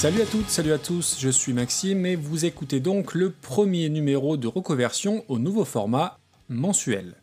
Salut 0.00 0.22
à 0.22 0.24
toutes, 0.24 0.48
salut 0.48 0.72
à 0.72 0.78
tous, 0.78 1.18
je 1.20 1.28
suis 1.28 1.52
Maxime 1.52 2.06
et 2.06 2.16
vous 2.16 2.46
écoutez 2.46 2.80
donc 2.80 3.12
le 3.12 3.30
premier 3.30 3.90
numéro 3.90 4.38
de 4.38 4.48
reconversion 4.48 5.26
au 5.28 5.38
nouveau 5.38 5.66
format 5.66 6.18
mensuel. 6.48 7.16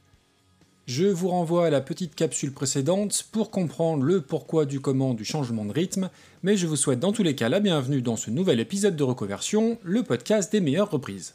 Je 0.85 1.05
vous 1.05 1.29
renvoie 1.29 1.65
à 1.65 1.69
la 1.71 1.81
petite 1.81 2.13
capsule 2.13 2.53
précédente 2.53 3.25
pour 3.31 3.49
comprendre 3.49 4.03
le 4.03 4.21
pourquoi 4.21 4.65
du 4.65 4.79
comment 4.79 5.15
du 5.15 5.25
changement 5.25 5.65
de 5.65 5.71
rythme, 5.71 6.11
mais 6.43 6.55
je 6.55 6.67
vous 6.67 6.75
souhaite 6.75 6.99
dans 6.99 7.13
tous 7.13 7.23
les 7.23 7.33
cas 7.33 7.49
la 7.49 7.61
bienvenue 7.61 8.03
dans 8.03 8.15
ce 8.15 8.29
nouvel 8.29 8.59
épisode 8.59 8.95
de 8.95 9.03
reconversion, 9.03 9.79
le 9.81 10.03
podcast 10.03 10.51
des 10.51 10.61
meilleures 10.61 10.91
reprises. 10.91 11.33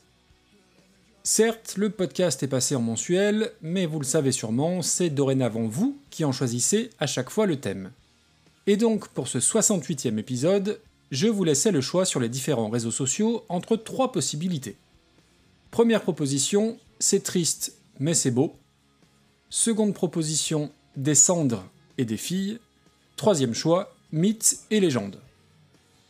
Certes, 1.25 1.75
le 1.77 1.91
podcast 1.91 2.41
est 2.45 2.49
passé 2.49 2.77
en 2.77 2.83
mensuel, 2.83 3.51
mais 3.63 3.87
vous 3.87 3.99
le 3.99 4.07
savez 4.07 4.31
sûrement, 4.31 4.81
c'est 4.81 5.11
dorénavant 5.11 5.67
vous 5.67 5.99
qui 6.09 6.25
en 6.25 6.31
choisissez 6.31 6.91
à 7.01 7.09
chaque 7.09 7.31
fois 7.31 7.47
le 7.47 7.57
thème. 7.57 7.91
Et 8.69 8.77
donc, 8.77 9.09
pour 9.09 9.27
ce 9.27 9.39
68e 9.39 10.19
épisode, 10.19 10.79
je 11.13 11.29
vous 11.29 11.45
laissais 11.45 11.71
le 11.71 11.83
choix 11.83 12.07
sur 12.07 12.21
les 12.21 12.31
différents 12.31 12.71
réseaux 12.71 12.91
sociaux 12.91 13.45
entre 13.51 13.77
trois 13.77 14.13
possibilités. 14.13 14.77
Première 15.71 16.01
proposition, 16.01 16.79
c'est 16.99 17.23
triste, 17.23 17.75
mais 18.01 18.15
c'est 18.15 18.31
beau. 18.31 18.55
Seconde 19.51 19.93
proposition, 19.93 20.73
des 20.97 21.15
cendres 21.15 21.67
et 21.99 22.07
des 22.07 22.17
filles. 22.17 22.59
Troisième 23.17 23.53
choix, 23.53 23.95
mythes 24.11 24.61
et 24.71 24.81
légendes. 24.81 25.21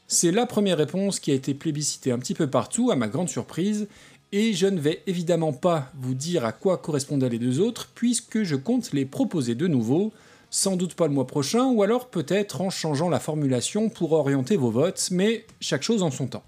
C'est 0.07 0.31
la 0.31 0.47
première 0.47 0.79
réponse 0.79 1.19
qui 1.19 1.33
a 1.33 1.35
été 1.35 1.53
plébiscitée 1.53 2.13
un 2.13 2.19
petit 2.21 2.35
peu 2.35 2.49
partout, 2.49 2.93
à 2.93 2.97
ma 2.97 3.09
grande 3.09 3.29
surprise, 3.29 3.89
et 4.31 4.53
je 4.53 4.69
ne 4.69 4.81
vais 4.81 5.03
évidemment 5.09 5.53
pas 5.53 5.91
vous 5.99 6.15
dire 6.15 6.45
à 6.45 6.53
quoi 6.53 6.79
correspondaient 6.79 7.29
les 7.29 7.41
deux 7.41 7.59
autres, 7.59 7.91
puisque 7.97 8.45
je 8.45 8.55
compte 8.55 8.93
les 8.93 9.05
proposer 9.05 9.57
de 9.57 9.67
nouveau, 9.67 10.13
sans 10.53 10.77
doute 10.77 10.95
pas 10.95 11.07
le 11.07 11.15
mois 11.15 11.27
prochain, 11.27 11.65
ou 11.65 11.83
alors 11.83 12.09
peut-être 12.09 12.61
en 12.61 12.69
changeant 12.69 13.09
la 13.09 13.19
formulation 13.19 13.89
pour 13.89 14.13
orienter 14.13 14.57
vos 14.57 14.71
votes, 14.71 15.09
mais 15.11 15.47
chaque 15.61 15.83
chose 15.83 16.03
en 16.03 16.11
son 16.11 16.27
temps. 16.27 16.45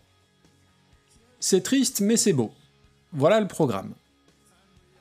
C'est 1.40 1.62
triste, 1.62 2.00
mais 2.00 2.18
c'est 2.18 2.34
beau. 2.34 2.52
Voilà 3.14 3.40
le 3.40 3.48
programme. 3.48 3.94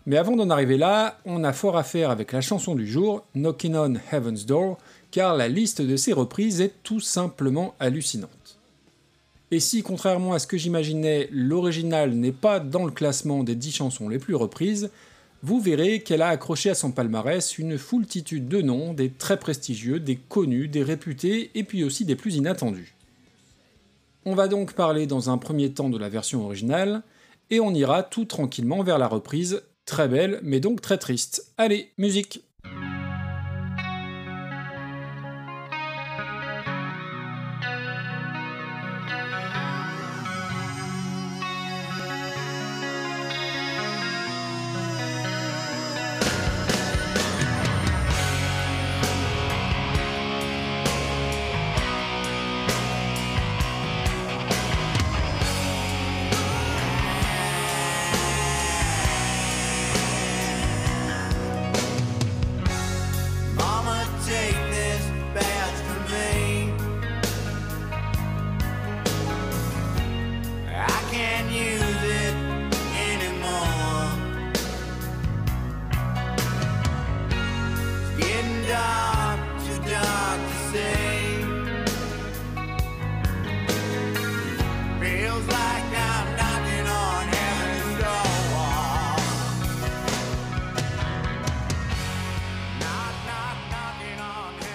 Mais 0.06 0.16
avant 0.16 0.38
d'en 0.38 0.50
arriver 0.50 0.78
là, 0.78 1.20
on 1.26 1.44
a 1.44 1.52
fort 1.52 1.78
à 1.78 1.84
faire 1.84 2.12
avec 2.12 2.32
la 2.32 2.40
chanson 2.40 2.76
du 2.76 2.88
jour, 2.88 3.26
Knocking 3.36 3.76
on 3.76 3.96
Heaven's 4.12 4.46
Door, 4.46 4.78
car 5.12 5.36
la 5.36 5.50
liste 5.50 5.82
de 5.82 5.98
ces 5.98 6.14
reprises 6.14 6.62
est 6.62 6.74
tout 6.84 7.02
simplement 7.02 7.76
hallucinante. 7.82 8.58
Et 9.52 9.60
si, 9.60 9.84
contrairement 9.84 10.32
à 10.32 10.40
ce 10.40 10.48
que 10.48 10.58
j'imaginais, 10.58 11.28
l'original 11.30 12.14
n'est 12.14 12.32
pas 12.32 12.62
dans 12.62 12.86
le 12.86 12.92
classement 12.92 13.44
des 13.44 13.56
10 13.56 13.72
chansons 13.74 14.08
les 14.08 14.18
plus 14.18 14.36
reprises, 14.36 14.90
vous 15.44 15.60
verrez 15.60 16.00
qu'elle 16.00 16.22
a 16.22 16.30
accroché 16.30 16.70
à 16.70 16.76
son 16.76 16.92
palmarès 16.92 17.58
une 17.58 17.78
foultitude 17.78 18.48
de 18.48 18.62
noms, 18.62 18.94
des 18.94 19.10
très 19.10 19.38
prestigieux, 19.38 20.00
des 20.00 20.16
connus, 20.16 20.70
des 20.70 20.84
réputés, 20.84 21.52
et 21.54 21.66
puis 21.66 21.84
aussi 21.84 22.06
des 22.06 22.16
plus 22.16 22.36
inattendus. 22.36 22.96
On 24.24 24.36
va 24.36 24.48
donc 24.48 24.72
parler 24.72 25.06
dans 25.06 25.30
un 25.30 25.38
premier 25.38 25.72
temps 25.72 25.90
de 25.90 25.98
la 25.98 26.08
version 26.08 26.46
originale, 26.46 27.04
et 27.50 27.60
on 27.60 27.74
ira 27.74 28.04
tout 28.04 28.24
tranquillement 28.24 28.84
vers 28.84 28.98
la 28.98 29.08
reprise 29.08 29.62
Très 29.86 30.08
belle, 30.08 30.40
mais 30.44 30.62
donc 30.62 30.80
très 30.80 30.98
triste. 30.98 31.52
Allez, 31.58 31.92
musique 31.98 32.42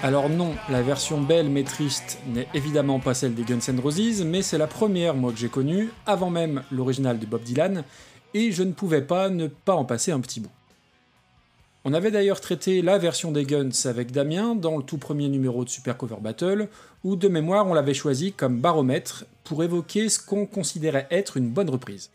Alors 0.00 0.28
non, 0.28 0.54
la 0.68 0.80
version 0.80 1.20
belle 1.20 1.48
mais 1.48 1.64
triste 1.64 2.18
n'est 2.28 2.46
évidemment 2.54 3.00
pas 3.00 3.14
celle 3.14 3.34
des 3.34 3.42
Guns 3.42 3.58
N' 3.66 3.80
Roses, 3.80 4.22
mais 4.24 4.42
c'est 4.42 4.56
la 4.56 4.68
première 4.68 5.16
moi 5.16 5.32
que 5.32 5.38
j'ai 5.38 5.48
connue, 5.48 5.90
avant 6.06 6.30
même 6.30 6.62
l'original 6.70 7.18
de 7.18 7.26
Bob 7.26 7.42
Dylan, 7.42 7.82
et 8.32 8.52
je 8.52 8.62
ne 8.62 8.70
pouvais 8.70 9.02
pas 9.02 9.28
ne 9.28 9.48
pas 9.48 9.74
en 9.74 9.84
passer 9.84 10.12
un 10.12 10.20
petit 10.20 10.38
bout. 10.38 10.52
On 11.84 11.92
avait 11.94 12.12
d'ailleurs 12.12 12.40
traité 12.40 12.80
la 12.80 12.96
version 12.96 13.32
des 13.32 13.44
Guns 13.44 13.70
avec 13.86 14.12
Damien 14.12 14.54
dans 14.54 14.76
le 14.76 14.84
tout 14.84 14.98
premier 14.98 15.28
numéro 15.28 15.64
de 15.64 15.68
Super 15.68 15.96
Cover 15.96 16.18
Battle, 16.20 16.68
où 17.02 17.16
de 17.16 17.26
mémoire 17.26 17.66
on 17.66 17.74
l'avait 17.74 17.92
choisi 17.92 18.32
comme 18.32 18.60
baromètre 18.60 19.24
pour 19.42 19.64
évoquer 19.64 20.08
ce 20.08 20.20
qu'on 20.20 20.46
considérait 20.46 21.08
être 21.10 21.36
une 21.36 21.50
bonne 21.50 21.70
reprise. 21.70 22.10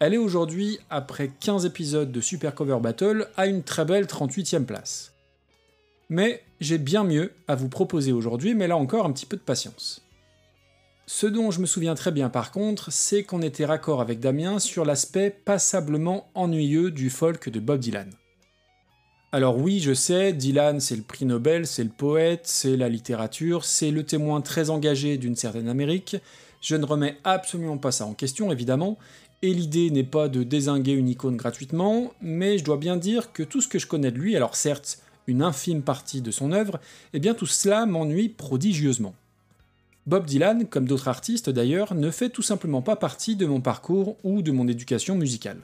Elle 0.00 0.14
est 0.14 0.18
aujourd'hui, 0.18 0.80
après 0.90 1.28
15 1.28 1.64
épisodes 1.64 2.10
de 2.10 2.20
Super 2.20 2.56
Cover 2.56 2.78
Battle, 2.82 3.28
à 3.36 3.46
une 3.46 3.62
très 3.62 3.84
belle 3.84 4.06
38e 4.06 4.64
place. 4.64 5.11
Mais 6.08 6.42
j'ai 6.60 6.78
bien 6.78 7.04
mieux 7.04 7.32
à 7.48 7.54
vous 7.54 7.68
proposer 7.68 8.12
aujourd'hui, 8.12 8.54
mais 8.54 8.68
là 8.68 8.76
encore 8.76 9.06
un 9.06 9.12
petit 9.12 9.26
peu 9.26 9.36
de 9.36 9.42
patience. 9.42 10.02
Ce 11.06 11.26
dont 11.26 11.50
je 11.50 11.60
me 11.60 11.66
souviens 11.66 11.94
très 11.94 12.12
bien 12.12 12.28
par 12.28 12.52
contre, 12.52 12.92
c'est 12.92 13.24
qu'on 13.24 13.42
était 13.42 13.64
raccord 13.64 14.00
avec 14.00 14.20
Damien 14.20 14.58
sur 14.58 14.84
l'aspect 14.84 15.30
passablement 15.30 16.30
ennuyeux 16.34 16.90
du 16.90 17.10
folk 17.10 17.48
de 17.48 17.60
Bob 17.60 17.80
Dylan. 17.80 18.10
Alors 19.32 19.58
oui, 19.58 19.80
je 19.80 19.94
sais, 19.94 20.32
Dylan 20.32 20.78
c'est 20.78 20.96
le 20.96 21.02
prix 21.02 21.24
Nobel, 21.24 21.66
c'est 21.66 21.84
le 21.84 21.90
poète, 21.90 22.42
c'est 22.44 22.76
la 22.76 22.88
littérature, 22.88 23.64
c'est 23.64 23.90
le 23.90 24.04
témoin 24.04 24.40
très 24.42 24.70
engagé 24.70 25.16
d'une 25.16 25.36
certaine 25.36 25.68
Amérique, 25.68 26.16
je 26.60 26.76
ne 26.76 26.84
remets 26.84 27.16
absolument 27.24 27.78
pas 27.78 27.92
ça 27.92 28.06
en 28.06 28.14
question 28.14 28.52
évidemment, 28.52 28.96
et 29.42 29.52
l'idée 29.52 29.90
n'est 29.90 30.04
pas 30.04 30.28
de 30.28 30.44
désinguer 30.44 30.92
une 30.92 31.08
icône 31.08 31.36
gratuitement, 31.36 32.12
mais 32.20 32.58
je 32.58 32.64
dois 32.64 32.76
bien 32.76 32.96
dire 32.96 33.32
que 33.32 33.42
tout 33.42 33.60
ce 33.60 33.68
que 33.68 33.80
je 33.80 33.88
connais 33.88 34.12
de 34.12 34.18
lui, 34.18 34.36
alors 34.36 34.54
certes, 34.54 35.01
une 35.26 35.42
infime 35.42 35.82
partie 35.82 36.20
de 36.20 36.30
son 36.30 36.52
œuvre, 36.52 36.80
eh 37.12 37.20
bien 37.20 37.34
tout 37.34 37.46
cela 37.46 37.86
m'ennuie 37.86 38.28
prodigieusement. 38.28 39.14
Bob 40.06 40.26
Dylan, 40.26 40.66
comme 40.66 40.86
d'autres 40.86 41.08
artistes 41.08 41.50
d'ailleurs, 41.50 41.94
ne 41.94 42.10
fait 42.10 42.30
tout 42.30 42.42
simplement 42.42 42.82
pas 42.82 42.96
partie 42.96 43.36
de 43.36 43.46
mon 43.46 43.60
parcours 43.60 44.16
ou 44.24 44.42
de 44.42 44.50
mon 44.50 44.66
éducation 44.66 45.16
musicale. 45.16 45.58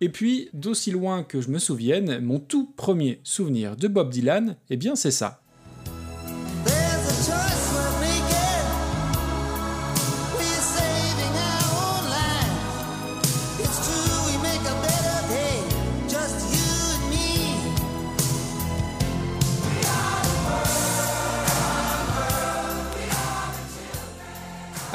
Et 0.00 0.08
puis, 0.08 0.48
d'aussi 0.52 0.92
loin 0.92 1.24
que 1.24 1.40
je 1.40 1.48
me 1.48 1.58
souvienne, 1.58 2.20
mon 2.20 2.38
tout 2.38 2.72
premier 2.76 3.18
souvenir 3.24 3.74
de 3.74 3.88
Bob 3.88 4.10
Dylan, 4.10 4.56
eh 4.70 4.76
bien 4.76 4.94
c'est 4.94 5.10
ça. 5.10 5.42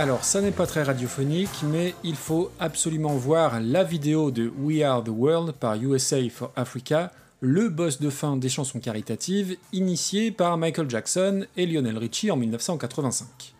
Alors 0.03 0.25
ça 0.25 0.41
n'est 0.41 0.51
pas 0.51 0.67
très 0.67 0.83
radiophonique, 0.83 1.63
mais 1.63 1.95
il 2.03 2.17
faut 2.17 2.51
absolument 2.59 3.15
voir 3.15 3.61
la 3.61 3.85
vidéo 3.85 4.31
de 4.31 4.51
We 4.59 4.81
Are 4.81 5.01
the 5.01 5.07
World 5.07 5.53
par 5.53 5.81
USA 5.81 6.17
for 6.29 6.51
Africa, 6.57 7.13
le 7.39 7.69
boss 7.69 8.01
de 8.01 8.09
fin 8.09 8.35
des 8.35 8.49
chansons 8.49 8.81
caritatives, 8.81 9.55
initié 9.71 10.31
par 10.31 10.57
Michael 10.57 10.89
Jackson 10.89 11.45
et 11.55 11.65
Lionel 11.65 11.97
Richie 11.97 12.31
en 12.31 12.35
1985. 12.35 13.53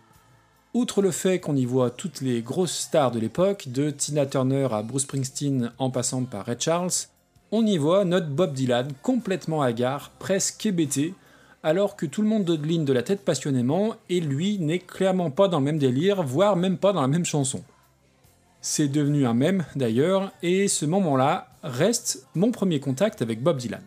Outre 0.74 1.02
le 1.02 1.12
fait 1.12 1.40
qu'on 1.40 1.56
y 1.56 1.64
voit 1.64 1.92
toutes 1.92 2.20
les 2.20 2.42
grosses 2.42 2.78
stars 2.78 3.12
de 3.12 3.22
l'époque, 3.22 3.70
de 3.70 3.90
Tina 3.90 4.26
Turner 4.26 4.68
à 4.70 4.84
Bruce 4.84 5.04
Springsteen 5.04 5.72
en 5.78 5.92
passant 5.92 6.26
par 6.26 6.46
Ray 6.46 6.58
Charles, 6.60 7.08
on 7.54 7.66
y 7.66 7.78
voit 7.78 8.04
notre 8.04 8.28
Bob 8.28 8.52
Dylan 8.52 8.90
complètement 9.02 9.62
hagard, 9.62 10.12
presque 10.20 10.66
hébété, 10.66 11.14
alors 11.64 11.96
que 11.96 12.06
tout 12.06 12.22
le 12.22 12.28
monde 12.28 12.46
dodeline 12.46 12.86
de 12.86 12.94
la 12.94 13.04
tête 13.04 13.26
passionnément, 13.26 13.96
et 14.10 14.20
lui 14.20 14.60
n'est 14.60 14.80
clairement 14.80 15.32
pas 15.32 15.48
dans 15.48 15.60
le 15.60 15.66
même 15.66 15.80
délire, 15.80 16.22
voire 16.24 16.56
même 16.56 16.78
pas 16.78 16.94
dans 16.94 17.02
la 17.02 17.08
même 17.08 17.26
chanson. 17.26 17.64
C'est 18.62 18.88
devenu 18.88 19.26
un 19.26 19.34
mème 19.34 19.66
d'ailleurs, 19.76 20.32
et 20.42 20.68
ce 20.68 20.86
moment-là 20.86 21.48
reste 21.64 22.28
mon 22.36 22.52
premier 22.52 22.80
contact 22.80 23.22
avec 23.22 23.42
Bob 23.42 23.58
Dylan. 23.58 23.82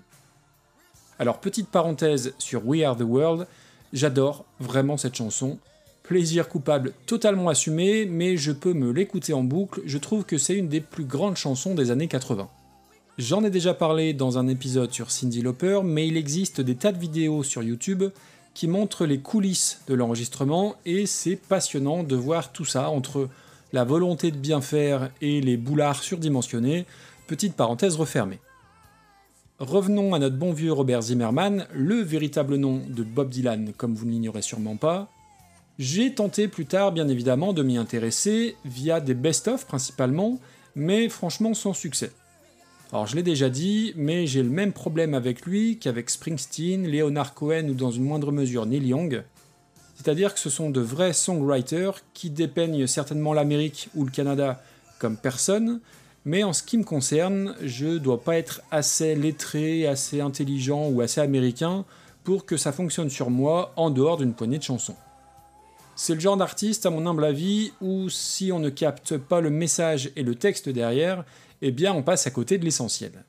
Alors 1.18 1.38
petite 1.38 1.68
parenthèse 1.68 2.34
sur 2.38 2.66
We 2.66 2.82
Are 2.82 2.96
the 2.96 3.02
World, 3.02 3.46
j'adore 3.92 4.44
vraiment 4.58 4.96
cette 4.96 5.14
chanson, 5.14 5.58
Plaisir 6.06 6.48
coupable 6.48 6.92
totalement 7.06 7.48
assumé, 7.48 8.06
mais 8.06 8.36
je 8.36 8.52
peux 8.52 8.74
me 8.74 8.92
l'écouter 8.92 9.32
en 9.32 9.42
boucle, 9.42 9.80
je 9.86 9.98
trouve 9.98 10.24
que 10.24 10.38
c'est 10.38 10.54
une 10.54 10.68
des 10.68 10.80
plus 10.80 11.02
grandes 11.02 11.36
chansons 11.36 11.74
des 11.74 11.90
années 11.90 12.06
80. 12.06 12.48
J'en 13.18 13.44
ai 13.44 13.50
déjà 13.50 13.72
parlé 13.72 14.12
dans 14.12 14.36
un 14.36 14.46
épisode 14.46 14.92
sur 14.92 15.10
Cindy 15.10 15.40
Lauper, 15.40 15.80
mais 15.82 16.06
il 16.06 16.18
existe 16.18 16.60
des 16.60 16.74
tas 16.74 16.92
de 16.92 16.98
vidéos 16.98 17.42
sur 17.42 17.62
YouTube 17.62 18.04
qui 18.52 18.68
montrent 18.68 19.06
les 19.06 19.20
coulisses 19.20 19.80
de 19.86 19.94
l'enregistrement 19.94 20.76
et 20.84 21.06
c'est 21.06 21.36
passionnant 21.36 22.02
de 22.02 22.14
voir 22.14 22.52
tout 22.52 22.66
ça 22.66 22.90
entre 22.90 23.30
la 23.72 23.84
volonté 23.84 24.30
de 24.30 24.36
bien 24.36 24.60
faire 24.60 25.10
et 25.22 25.40
les 25.40 25.56
boulards 25.56 26.02
surdimensionnés. 26.02 26.84
Petite 27.26 27.54
parenthèse 27.54 27.96
refermée. 27.96 28.38
Revenons 29.60 30.12
à 30.12 30.18
notre 30.18 30.36
bon 30.36 30.52
vieux 30.52 30.74
Robert 30.74 31.00
Zimmerman, 31.00 31.66
le 31.72 32.02
véritable 32.02 32.56
nom 32.56 32.82
de 32.86 33.02
Bob 33.02 33.30
Dylan, 33.30 33.72
comme 33.78 33.94
vous 33.94 34.04
ne 34.04 34.10
l'ignorez 34.10 34.42
sûrement 34.42 34.76
pas. 34.76 35.10
J'ai 35.78 36.14
tenté 36.14 36.48
plus 36.48 36.66
tard, 36.66 36.92
bien 36.92 37.08
évidemment, 37.08 37.54
de 37.54 37.62
m'y 37.62 37.78
intéresser 37.78 38.56
via 38.66 39.00
des 39.00 39.14
best-of 39.14 39.66
principalement, 39.66 40.38
mais 40.74 41.08
franchement 41.08 41.54
sans 41.54 41.72
succès. 41.72 42.12
Alors 42.92 43.06
je 43.06 43.16
l'ai 43.16 43.24
déjà 43.24 43.50
dit, 43.50 43.92
mais 43.96 44.26
j'ai 44.26 44.42
le 44.42 44.48
même 44.48 44.72
problème 44.72 45.14
avec 45.14 45.44
lui 45.44 45.78
qu'avec 45.78 46.08
Springsteen, 46.08 46.86
Leonard 46.86 47.34
Cohen 47.34 47.68
ou 47.68 47.74
dans 47.74 47.90
une 47.90 48.04
moindre 48.04 48.30
mesure 48.30 48.64
Neil 48.64 48.86
Young. 48.86 49.24
C'est-à-dire 49.96 50.34
que 50.34 50.40
ce 50.40 50.50
sont 50.50 50.70
de 50.70 50.80
vrais 50.80 51.12
songwriters 51.12 52.00
qui 52.14 52.30
dépeignent 52.30 52.86
certainement 52.86 53.32
l'Amérique 53.32 53.88
ou 53.96 54.04
le 54.04 54.10
Canada 54.10 54.62
comme 55.00 55.16
personne, 55.16 55.80
mais 56.24 56.44
en 56.44 56.52
ce 56.52 56.62
qui 56.62 56.78
me 56.78 56.84
concerne, 56.84 57.56
je 57.62 57.98
dois 57.98 58.22
pas 58.22 58.36
être 58.36 58.62
assez 58.70 59.16
lettré, 59.16 59.86
assez 59.86 60.20
intelligent 60.20 60.88
ou 60.88 61.00
assez 61.00 61.20
américain 61.20 61.84
pour 62.22 62.46
que 62.46 62.56
ça 62.56 62.72
fonctionne 62.72 63.10
sur 63.10 63.30
moi 63.30 63.72
en 63.76 63.90
dehors 63.90 64.16
d'une 64.16 64.34
poignée 64.34 64.58
de 64.58 64.62
chansons. 64.62 64.96
C'est 65.96 66.14
le 66.14 66.20
genre 66.20 66.36
d'artiste, 66.36 66.84
à 66.84 66.90
mon 66.90 67.06
humble 67.06 67.24
avis, 67.24 67.72
où 67.80 68.10
si 68.10 68.52
on 68.52 68.58
ne 68.58 68.68
capte 68.68 69.16
pas 69.16 69.40
le 69.40 69.48
message 69.48 70.10
et 70.14 70.22
le 70.22 70.34
texte 70.34 70.68
derrière, 70.68 71.24
eh 71.62 71.72
bien 71.72 71.92
on 71.92 72.02
passe 72.02 72.26
à 72.26 72.30
côté 72.30 72.58
de 72.58 72.64
l'essentiel. 72.64 73.24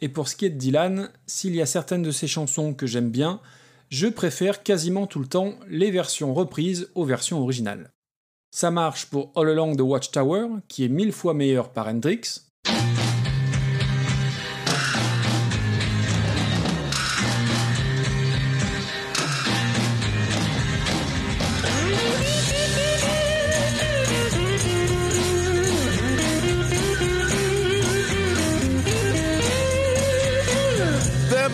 Et 0.00 0.08
pour 0.08 0.28
ce 0.28 0.36
qui 0.36 0.46
est 0.46 0.50
de 0.50 0.58
Dylan, 0.58 1.10
s'il 1.26 1.54
y 1.54 1.62
a 1.62 1.66
certaines 1.66 2.02
de 2.02 2.10
ses 2.10 2.26
chansons 2.26 2.74
que 2.74 2.86
j'aime 2.86 3.10
bien, 3.10 3.40
je 3.88 4.08
préfère 4.08 4.62
quasiment 4.62 5.06
tout 5.06 5.20
le 5.20 5.26
temps 5.26 5.54
les 5.68 5.90
versions 5.90 6.34
reprises 6.34 6.88
aux 6.94 7.04
versions 7.04 7.40
originales. 7.40 7.92
Ça 8.50 8.70
marche 8.70 9.06
pour 9.06 9.32
All 9.36 9.48
Along 9.48 9.76
the 9.76 9.82
Watchtower, 9.82 10.48
qui 10.68 10.84
est 10.84 10.88
mille 10.88 11.12
fois 11.12 11.34
meilleur 11.34 11.72
par 11.72 11.88
Hendrix, 11.88 12.42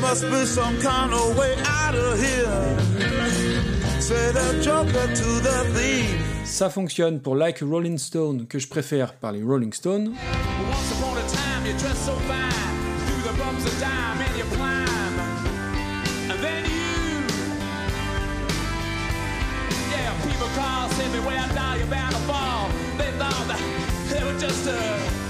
must 0.09 0.31
be 0.31 0.47
some 0.47 0.81
kind 0.81 1.13
of 1.13 1.37
way 1.37 1.55
out 1.67 1.95
of 1.95 2.19
here. 2.19 2.81
Say 4.01 4.33
the 4.33 4.59
joker 4.63 5.07
to 5.21 5.29
the 5.47 5.59
thief. 5.75 6.17
Ça 6.45 6.71
fonctionne 6.71 7.21
pour 7.21 7.37
Like 7.37 7.61
a 7.61 7.67
Rolling 7.67 7.99
Stone, 7.99 8.47
que 8.47 8.59
je 8.59 8.69
préfère 8.69 9.13
par 9.13 9.33
les 9.33 9.43
Rolling 9.43 9.73
Stones. 9.75 10.09
Once 10.09 10.93
upon 10.93 11.19
a 11.19 11.27
time, 11.29 11.67
you 11.67 11.75
dressed 11.79 12.07
so 12.07 12.15
fine. 12.27 12.51
Through 13.07 13.23
the 13.31 13.37
bumps 13.39 13.67
of 13.67 13.81
dime 13.81 14.21
and 14.27 14.39
you 14.39 14.45
climb. 14.57 15.15
And 16.31 16.41
then 16.41 16.65
you. 16.65 17.27
Yeah, 19.93 20.11
people 20.25 20.49
call, 20.57 20.89
say 20.89 21.07
me 21.13 21.21
where 21.21 21.47
now 21.55 21.75
you're 21.77 21.87
bound 21.87 22.15
to 22.15 22.23
fall. 22.23 22.71
They 22.97 23.11
thought 23.21 23.47
that 23.49 23.61
they 24.09 24.25
were 24.25 24.39
just 24.41 24.67
uh, 24.69 25.28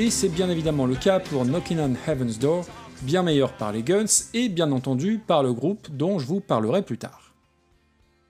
Et 0.00 0.08
c'est 0.08 0.30
bien 0.30 0.48
évidemment 0.48 0.86
le 0.86 0.94
cas 0.94 1.20
pour 1.20 1.44
Knocking 1.44 1.78
on 1.78 1.92
Heaven's 2.06 2.38
Door, 2.38 2.64
bien 3.02 3.22
meilleur 3.22 3.52
par 3.52 3.70
les 3.70 3.82
Guns 3.82 4.06
et 4.32 4.48
bien 4.48 4.72
entendu 4.72 5.18
par 5.18 5.42
le 5.42 5.52
groupe 5.52 5.88
dont 5.90 6.18
je 6.18 6.24
vous 6.24 6.40
parlerai 6.40 6.80
plus 6.80 6.96
tard. 6.96 7.34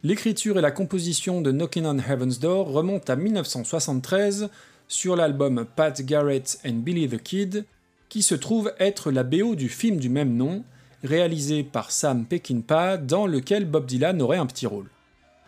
L'écriture 0.03 0.59
et 0.59 0.63
la 0.63 0.73
composition 0.73 1.41
de 1.41 1.53
Knocking 1.53 1.87
on 1.87 1.99
Heaven's 2.01 2.41
Door 2.41 2.73
remontent 2.73 3.13
à 3.13 3.15
1973 3.15 4.51
sur 4.89 5.15
l'album 5.15 5.65
Pat 5.77 6.03
Garrett 6.03 6.59
and 6.67 6.81
Billy 6.83 7.09
the 7.09 7.23
Kid, 7.23 7.65
qui 8.09 8.25
se 8.25 8.35
trouve 8.35 8.73
être 8.81 9.13
la 9.13 9.23
BO 9.23 9.55
du 9.55 9.69
film 9.69 9.99
du 9.99 10.09
même 10.09 10.35
nom, 10.35 10.65
réalisé 11.05 11.63
par 11.63 11.93
Sam 11.93 12.25
Peckinpah, 12.25 12.97
dans 12.97 13.29
lequel 13.29 13.65
Bob 13.65 13.87
Dylan 13.87 14.21
aurait 14.21 14.39
un 14.39 14.47
petit 14.47 14.67
rôle. 14.67 14.91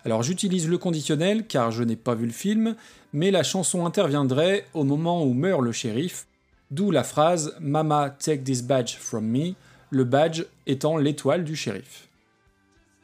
Alors 0.05 0.23
j'utilise 0.23 0.69
le 0.69 0.79
conditionnel 0.79 1.47
car 1.47 1.71
je 1.71 1.85
n'ai 1.85 1.97
pas 1.97 2.15
vu 2.15 2.27
le 2.27 2.33
film, 2.33 2.75
mais 3.13 3.31
la 3.31 3.43
chanson 3.43 3.87
interviendrait 3.87 4.67
au 4.75 4.85
moment 4.85 5.25
où 5.25 5.33
meurt 5.33 5.61
le 5.61 5.71
shérif, 5.71 6.27
d'où 6.71 6.91
la 6.91 7.05
phrase 7.05 7.55
Mama 7.61 8.11
take 8.11 8.43
this 8.43 8.63
badge 8.63 8.97
from 8.97 9.27
me, 9.27 9.55
le 9.91 10.05
badge 10.05 10.45
étant 10.67 10.97
l'étoile 10.97 11.45
du 11.45 11.55
shérif. 11.55 12.09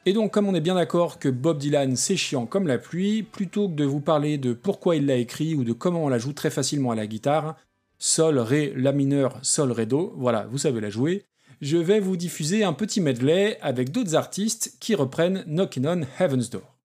Et 0.05 0.13
donc 0.13 0.33
comme 0.33 0.47
on 0.47 0.55
est 0.55 0.61
bien 0.61 0.75
d'accord 0.75 1.19
que 1.19 1.29
Bob 1.29 1.57
Dylan 1.57 1.95
c'est 1.95 2.17
chiant 2.17 2.45
comme 2.45 2.67
la 2.67 2.77
pluie, 2.77 3.23
plutôt 3.23 3.69
que 3.69 3.75
de 3.75 3.85
vous 3.85 4.01
parler 4.01 4.37
de 4.37 4.51
pourquoi 4.53 4.97
il 4.97 5.05
l'a 5.05 5.15
écrit 5.15 5.55
ou 5.55 5.63
de 5.63 5.73
comment 5.73 6.03
on 6.03 6.09
la 6.09 6.17
joue 6.17 6.33
très 6.33 6.49
facilement 6.49 6.91
à 6.91 6.95
la 6.95 7.07
guitare, 7.07 7.55
Sol, 7.97 8.39
Ré, 8.39 8.73
La 8.75 8.93
mineur, 8.93 9.37
Sol, 9.41 9.71
Ré, 9.71 9.85
Do, 9.85 10.13
voilà, 10.17 10.47
vous 10.49 10.57
savez 10.57 10.79
la 10.79 10.89
jouer, 10.89 11.25
je 11.61 11.77
vais 11.77 11.99
vous 11.99 12.15
diffuser 12.15 12.63
un 12.63 12.73
petit 12.73 13.01
medley 13.01 13.57
avec 13.61 13.91
d'autres 13.91 14.15
artistes 14.15 14.77
qui 14.79 14.95
reprennent 14.95 15.43
Knockin' 15.45 15.85
on 15.85 16.01
Heaven's 16.17 16.49
Door. 16.49 16.78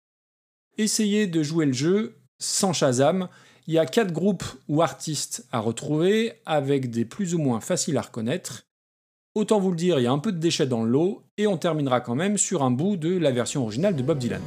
Essayez 0.79 1.27
de 1.27 1.43
jouer 1.43 1.67
le 1.67 1.73
jeu 1.73 2.17
sans 2.39 2.73
Shazam. 2.73 3.29
Il 3.67 3.75
y 3.75 3.79
a 3.79 3.87
quatre 3.87 4.13
groupes 4.13 4.45
ou 4.69 4.83
artistes 4.83 5.47
à 5.53 5.61
retrouver 5.61 6.33
avec 6.47 6.91
des 6.91 7.05
plus 7.05 7.35
ou 7.35 7.39
moins 7.39 7.61
faciles 7.61 7.97
à 7.99 8.03
reconnaître. 8.03 8.65
Autant 9.35 9.61
vous 9.61 9.71
le 9.71 9.77
dire, 9.77 9.99
il 9.99 10.03
y 10.03 10.07
a 10.07 10.13
un 10.13 10.19
peu 10.19 10.33
de 10.33 10.39
déchets 10.39 10.67
dans 10.67 10.83
le 10.83 10.91
lot 10.91 11.23
et 11.39 11.47
on 11.47 11.57
terminera 11.57 12.01
quand 12.01 12.15
même 12.15 12.39
sur 12.39 12.63
un 12.63 12.71
bout 12.71 12.97
de 12.97 13.17
la 13.17 13.31
version 13.31 13.63
originale 13.63 13.97
de 13.97 14.03
Bob 14.03 14.19
Dylan. 14.19 14.43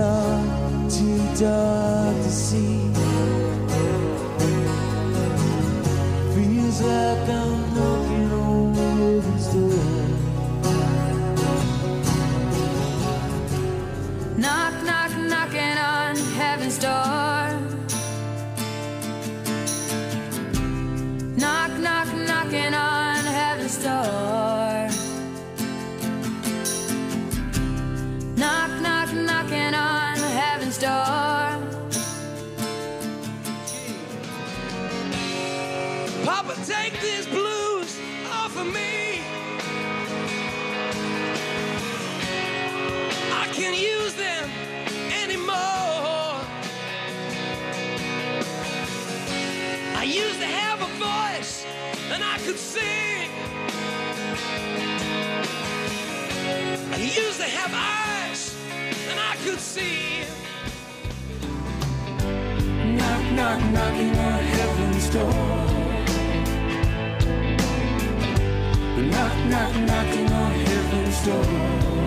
To 0.00 1.34
die. 1.38 1.89
Have 57.50 57.72
eyes 57.74 58.56
and 59.10 59.18
I 59.18 59.34
could 59.44 59.58
see. 59.58 60.22
Knock, 62.96 63.24
knock, 63.32 63.60
knocking 63.72 64.14
on 64.18 64.38
heaven's 64.54 65.10
door. 65.10 65.70
Knock, 69.10 69.36
knock, 69.50 69.72
knocking 69.88 70.32
on 70.32 70.52
heaven's 70.68 71.18
door. 71.26 72.00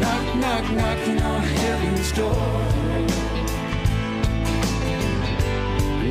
Knock, 0.00 0.26
knock, 0.42 0.64
knocking 0.78 1.22
on 1.22 1.42
heaven's 1.42 2.12
door. 2.12 2.86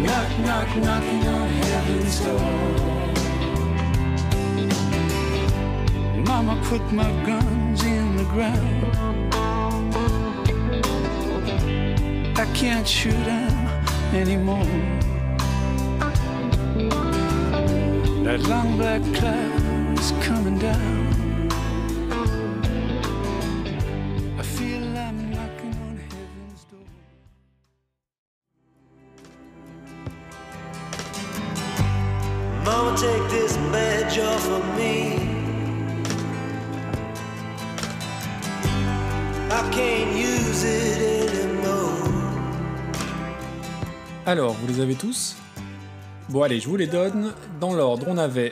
Knock, 0.05 0.29
knock, 0.39 0.75
knocking 0.77 1.27
on 1.27 1.49
heaven's 1.49 2.19
door. 2.21 2.94
Mama 6.27 6.59
put 6.65 6.81
my 6.91 7.09
guns 7.23 7.83
in 7.83 8.17
the 8.17 8.23
ground. 8.25 8.95
I 12.37 12.45
can't 12.53 12.87
shoot 12.87 13.23
them 13.25 13.53
anymore. 14.13 14.65
That 18.23 18.39
long 18.49 18.77
black 18.77 19.03
cloud 19.13 19.99
is 19.99 20.11
coming 20.23 20.57
down. 20.57 21.04
Alors, 44.35 44.51
vous 44.51 44.67
les 44.67 44.81
avez 44.81 44.95
tous? 44.95 45.37
Bon 46.27 46.43
allez, 46.43 46.59
je 46.59 46.67
vous 46.67 46.75
les 46.75 46.87
donne. 46.87 47.31
Dans 47.61 47.73
l'ordre, 47.73 48.05
on 48.09 48.17
avait 48.17 48.51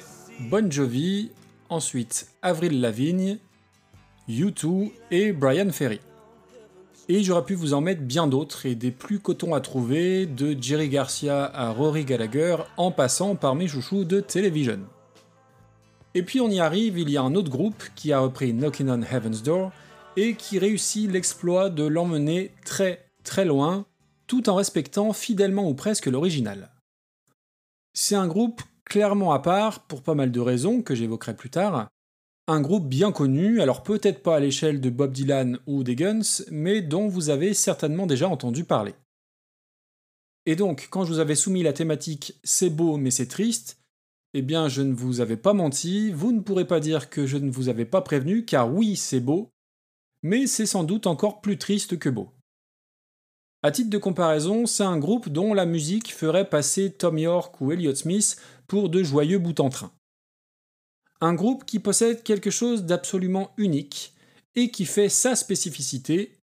Bon 0.50 0.72
Jovi, 0.72 1.32
ensuite 1.68 2.30
Avril 2.42 2.80
Lavigne, 2.80 3.38
U2 4.30 4.94
et 5.12 5.34
Brian 5.34 5.70
Ferry. 5.72 6.00
Et 7.10 7.22
j'aurais 7.22 7.44
pu 7.44 7.56
vous 7.56 7.74
en 7.74 7.82
mettre 7.82 8.02
bien 8.02 8.28
d'autres 8.28 8.66
et 8.66 8.76
des 8.76 8.92
plus 8.92 9.20
cotons 9.20 9.56
à 9.56 9.60
trouver, 9.60 10.26
de 10.26 10.56
Jerry 10.58 10.88
Garcia 10.88 11.52
à 11.54 11.72
Rory 11.72 12.06
Gallagher, 12.06 12.56
en 12.78 12.92
passant 12.92 13.36
par 13.36 13.54
mes 13.54 13.68
chouchous 13.68 14.06
de 14.06 14.22
Television. 14.22 14.80
Et 16.16 16.24
puis 16.24 16.40
on 16.40 16.50
y 16.50 16.62
arrive, 16.62 16.98
il 16.98 17.10
y 17.10 17.18
a 17.18 17.24
un 17.24 17.36
autre 17.36 17.52
groupe 17.52 17.84
qui 17.94 18.14
a 18.14 18.22
repris 18.22 18.54
Knockin' 18.54 18.90
on 18.90 19.02
Heaven's 19.02 19.44
Door 19.44 19.74
et 20.16 20.36
qui 20.36 20.60
réussit 20.60 21.12
l'exploit 21.12 21.70
de 21.70 21.84
l'emmener 21.84 22.52
très 22.64 23.06
très 23.26 23.44
loin, 23.44 23.86
tout 24.28 24.50
en 24.50 24.56
respectant 24.56 25.14
fidèlement 25.14 25.70
ou 25.70 25.74
presque 25.74 26.08
l'original. 26.08 26.72
C'est 27.94 28.16
un 28.16 28.28
groupe 28.28 28.62
clairement 28.86 29.34
à 29.34 29.40
part 29.40 29.82
pour 29.88 30.02
pas 30.02 30.16
mal 30.16 30.32
de 30.32 30.40
raisons 30.40 30.82
que 30.82 30.96
j'évoquerai 30.96 31.36
plus 31.36 31.50
tard. 31.50 31.88
Un 32.48 32.62
groupe 32.62 32.88
bien 32.88 33.12
connu, 33.12 33.62
alors 33.62 33.84
peut-être 33.84 34.22
pas 34.22 34.36
à 34.36 34.40
l'échelle 34.40 34.82
de 34.82 34.90
Bob 34.90 35.14
Dylan 35.14 35.60
ou 35.66 35.84
des 35.84 35.96
Guns, 35.96 36.44
mais 36.52 36.82
dont 36.82 37.08
vous 37.08 37.30
avez 37.30 37.54
certainement 37.54 38.06
déjà 38.06 38.28
entendu 38.28 38.66
parler. 38.66 38.96
Et 40.46 40.56
donc, 40.56 40.88
quand 40.90 41.06
je 41.06 41.14
vous 41.14 41.20
avais 41.20 41.36
soumis 41.36 41.64
la 41.64 41.72
thématique 41.72 42.38
C'est 42.44 42.70
beau 42.70 42.98
mais 42.98 43.12
c'est 43.12 43.28
triste, 43.28 43.80
eh 44.34 44.42
bien 44.42 44.68
je 44.68 44.82
ne 44.82 44.94
vous 44.94 45.22
avais 45.22 45.38
pas 45.38 45.54
menti, 45.54 46.12
vous 46.12 46.32
ne 46.32 46.42
pourrez 46.42 46.66
pas 46.66 46.80
dire 46.80 47.10
que 47.10 47.26
je 47.26 47.38
ne 47.38 47.52
vous 47.52 47.70
avais 47.70 47.86
pas 47.86 48.02
prévenu, 48.02 48.44
car 48.44 48.74
oui 48.74 48.96
c'est 48.96 49.22
beau, 49.22 49.52
mais 50.22 50.48
c'est 50.48 50.66
sans 50.66 50.84
doute 50.84 51.08
encore 51.08 51.40
plus 51.40 51.58
triste 51.58 51.98
que 52.00 52.10
beau. 52.10 52.32
À 53.66 53.72
titre 53.72 53.90
de 53.90 53.98
comparaison, 53.98 54.66
c'est 54.66 54.84
un 54.84 54.98
groupe 54.98 55.30
dont 55.30 55.54
la 55.54 55.66
musique 55.66 56.14
ferait 56.14 56.50
passer 56.50 56.92
Tom 56.92 57.18
York 57.18 57.62
ou 57.62 57.72
Elliott 57.72 57.96
Smith 57.96 58.36
pour 58.68 58.90
de 58.90 59.02
joyeux 59.04 59.40
bouts 59.40 59.62
en 59.62 59.70
train. 59.70 59.94
Un 61.22 61.34
groupe 61.34 61.64
qui 61.64 61.80
possède 61.80 62.24
quelque 62.24 62.50
chose 62.50 62.84
d'absolument 62.84 63.52
unique 63.56 64.14
et 64.56 64.70
qui 64.70 64.84
fait 64.84 65.08
sa 65.08 65.38
spécificité, 65.38 66.38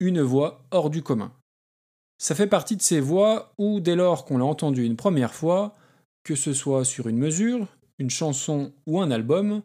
une 0.00 0.20
voix 0.20 0.64
hors 0.72 0.90
du 0.90 1.00
commun. 1.00 1.32
Ça 2.20 2.34
fait 2.34 2.48
partie 2.48 2.76
de 2.76 2.82
ces 2.82 2.98
voix 2.98 3.54
où, 3.56 3.78
dès 3.78 3.94
lors 3.94 4.24
qu'on 4.24 4.38
l'a 4.38 4.44
entendu 4.44 4.84
une 4.84 4.96
première 4.96 5.34
fois, 5.34 5.76
que 6.24 6.34
ce 6.34 6.52
soit 6.52 6.84
sur 6.84 7.06
une 7.06 7.18
mesure, 7.18 7.68
une 8.00 8.10
chanson 8.10 8.72
ou 8.84 9.00
un 9.00 9.12
album, 9.12 9.62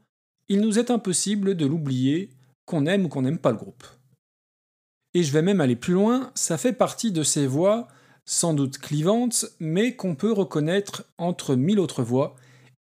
il 0.47 0.61
nous 0.61 0.77
est 0.77 0.91
impossible 0.91 1.55
de 1.55 1.65
l'oublier, 1.65 2.29
qu'on 2.67 2.85
aime 2.85 3.05
ou 3.05 3.09
qu'on 3.09 3.23
n'aime 3.23 3.39
pas 3.39 3.51
le 3.51 3.57
groupe. 3.57 3.83
Et 5.15 5.23
je 5.23 5.31
vais 5.31 5.43
même 5.43 5.61
aller 5.61 5.75
plus 5.75 5.93
loin, 5.93 6.31
ça 6.33 6.57
fait 6.57 6.73
partie 6.73 7.11
de 7.11 7.21
ces 7.21 7.45
voix, 7.45 7.87
sans 8.25 8.53
doute 8.53 8.79
clivantes, 8.79 9.45
mais 9.59 9.95
qu'on 9.95 10.15
peut 10.15 10.31
reconnaître 10.31 11.05
entre 11.17 11.55
mille 11.55 11.79
autres 11.79 12.03
voix, 12.03 12.35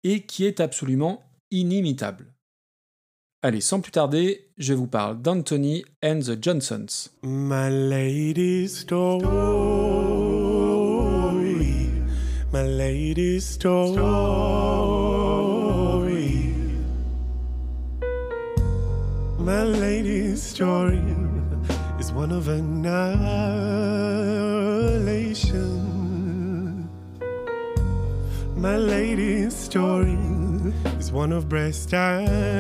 et 0.04 0.22
qui 0.22 0.46
est 0.46 0.62
absolument 0.62 1.24
inimitable. 1.52 2.28
Allez, 3.44 3.60
sans 3.60 3.82
plus 3.82 3.92
tarder, 3.92 4.48
je 4.58 4.74
vous 4.74 4.88
parle 4.88 5.22
d'Anthony 5.22 5.84
and 6.04 6.20
the 6.20 6.42
Johnsons. 6.42 7.10
My 7.24 7.70
lady's 7.70 8.78
story, 8.78 9.28
my 12.54 12.64
lady's 12.64 13.44
story, 13.44 13.82
my 19.40 19.64
lady's 19.64 20.42
story 20.42 21.21
is 22.02 22.12
one 22.12 22.32
of 22.32 22.48
annihilation. 22.48 22.90
My 28.56 28.76
lady's 28.76 29.56
story 29.56 30.18
is 30.98 31.12
one 31.12 31.32
of 31.32 31.48
breast 31.48 31.94
amputation. 31.94 32.58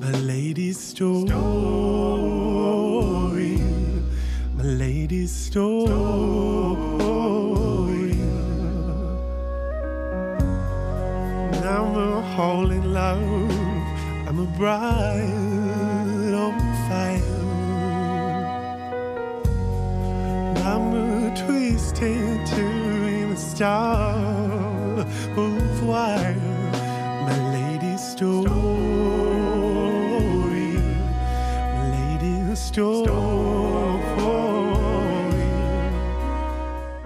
My 0.00 0.12
lady's 0.32 0.80
story, 0.80 1.28
my 4.54 4.68
lady's 4.84 5.32
story. 5.32 5.68
I'm 11.76 11.94
a 11.94 12.22
in 12.72 12.94
love, 12.94 13.50
I'm 14.26 14.38
a 14.38 14.46
bride 14.56 15.47
I'm 20.64 20.94
a 20.94 21.34
twisted 21.34 22.46
to 22.46 23.28
the 23.30 23.36
star 23.36 24.16
of 25.36 25.86
wire. 25.86 26.36
My 27.26 27.38
lady's 27.52 28.00
story, 28.00 28.48
my 31.74 31.90
lady's 31.92 32.58
story. 32.58 33.28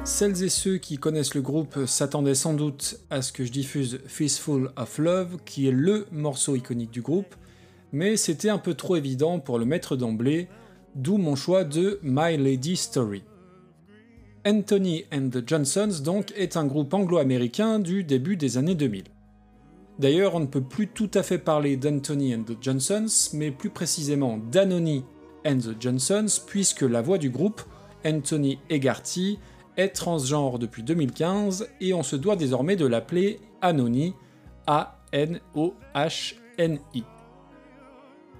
Celles 0.04 0.44
et 0.44 0.48
ceux 0.48 0.78
qui 0.78 0.98
connaissent 0.98 1.34
le 1.34 1.42
groupe 1.42 1.86
s'attendaient 1.86 2.34
sans 2.34 2.54
doute 2.54 3.00
à 3.10 3.22
ce 3.22 3.32
que 3.32 3.44
je 3.44 3.50
diffuse 3.50 3.98
Fistful 4.06 4.70
of 4.76 4.98
Love, 4.98 5.38
qui 5.44 5.66
est 5.66 5.72
LE 5.72 6.06
morceau 6.12 6.54
iconique 6.54 6.90
du 6.90 7.02
groupe, 7.02 7.34
mais 7.92 8.16
c'était 8.16 8.50
un 8.50 8.58
peu 8.58 8.74
trop 8.74 8.96
évident 8.96 9.38
pour 9.38 9.58
le 9.58 9.64
mettre 9.64 9.96
d'emblée, 9.96 10.48
d'où 10.94 11.16
mon 11.16 11.34
choix 11.34 11.64
de 11.64 11.98
My 12.02 12.36
Lady 12.36 12.76
Story. 12.76 13.22
Anthony 14.44 15.04
and 15.12 15.28
the 15.30 15.46
Johnsons 15.46 16.02
donc 16.02 16.32
est 16.36 16.56
un 16.56 16.64
groupe 16.66 16.92
anglo-américain 16.92 17.78
du 17.78 18.02
début 18.02 18.36
des 18.36 18.58
années 18.58 18.74
2000. 18.74 19.04
D'ailleurs, 20.00 20.34
on 20.34 20.40
ne 20.40 20.46
peut 20.46 20.62
plus 20.62 20.88
tout 20.88 21.10
à 21.14 21.22
fait 21.22 21.38
parler 21.38 21.76
d'Anthony 21.76 22.34
and 22.34 22.42
the 22.42 22.56
Johnsons, 22.60 23.30
mais 23.34 23.52
plus 23.52 23.70
précisément 23.70 24.38
d'Anony 24.50 25.04
and 25.46 25.58
the 25.58 25.76
Johnsons, 25.78 26.42
puisque 26.44 26.82
la 26.82 27.02
voix 27.02 27.18
du 27.18 27.30
groupe, 27.30 27.62
Anthony 28.04 28.58
Egarty, 28.68 29.38
est 29.76 29.90
transgenre 29.90 30.58
depuis 30.58 30.82
2015 30.82 31.68
et 31.80 31.94
on 31.94 32.02
se 32.02 32.16
doit 32.16 32.34
désormais 32.34 32.74
de 32.74 32.86
l'appeler 32.86 33.38
Anony, 33.60 34.14
A-N-O-H-N-I. 34.66 35.44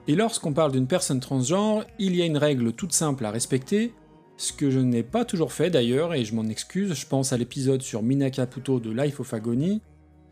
Et 0.08 0.16
lorsqu'on 0.16 0.52
parle 0.52 0.72
d'une 0.72 0.88
personne 0.88 1.20
transgenre, 1.20 1.84
il 2.00 2.16
y 2.16 2.22
a 2.22 2.26
une 2.26 2.38
règle 2.38 2.72
toute 2.72 2.92
simple 2.92 3.24
à 3.24 3.30
respecter, 3.30 3.94
ce 4.42 4.52
que 4.52 4.70
je 4.70 4.80
n'ai 4.80 5.04
pas 5.04 5.24
toujours 5.24 5.52
fait 5.52 5.70
d'ailleurs, 5.70 6.14
et 6.14 6.24
je 6.24 6.34
m'en 6.34 6.48
excuse, 6.48 6.94
je 6.94 7.06
pense 7.06 7.32
à 7.32 7.36
l'épisode 7.36 7.80
sur 7.80 8.02
Mina 8.02 8.28
Caputo 8.28 8.80
de 8.80 8.90
Life 8.90 9.20
of 9.20 9.32
Agony. 9.34 9.80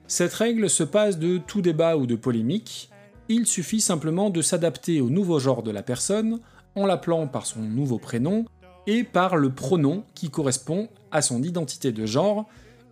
Cette 0.09 0.35
règle 0.35 0.69
se 0.69 0.83
passe 0.83 1.17
de 1.17 1.38
tout 1.38 1.62
débat 1.62 1.97
ou 1.97 2.07
de 2.07 2.17
polémique, 2.17 2.90
il 3.29 3.47
suffit 3.47 3.81
simplement 3.81 4.29
de 4.29 4.43
s'adapter 4.43 5.00
au 5.00 5.11
nouveau 5.11 5.38
genre 5.38 5.62
de 5.62 5.71
la 5.71 5.85
personne 5.85 6.40
en 6.75 6.87
l'appelant 6.87 7.29
par 7.29 7.47
son 7.47 7.61
nouveau 7.61 7.99
prénom 7.99 8.47
et 8.88 9.05
par 9.05 9.37
le 9.37 9.55
pronom 9.55 10.02
qui 10.17 10.29
correspond 10.29 10.88
à 11.12 11.23
son 11.23 11.45
identité 11.45 11.93
de 11.93 12.05
genre, 12.05 12.49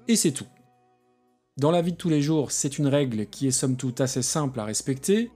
et 0.07 0.15
c'est 0.15 0.31
tout. 0.31 0.47
Dans 1.57 1.73
la 1.73 1.83
vie 1.83 1.93
de 1.93 1.97
tous 1.97 2.11
les 2.11 2.23
jours, 2.23 2.53
c'est 2.53 2.79
une 2.79 2.87
règle 2.87 3.27
qui 3.27 3.49
est 3.49 3.51
somme 3.51 3.75
toute 3.75 4.01
assez 4.01 4.23
simple 4.23 4.61
à 4.61 4.65
respecter, 4.65 5.33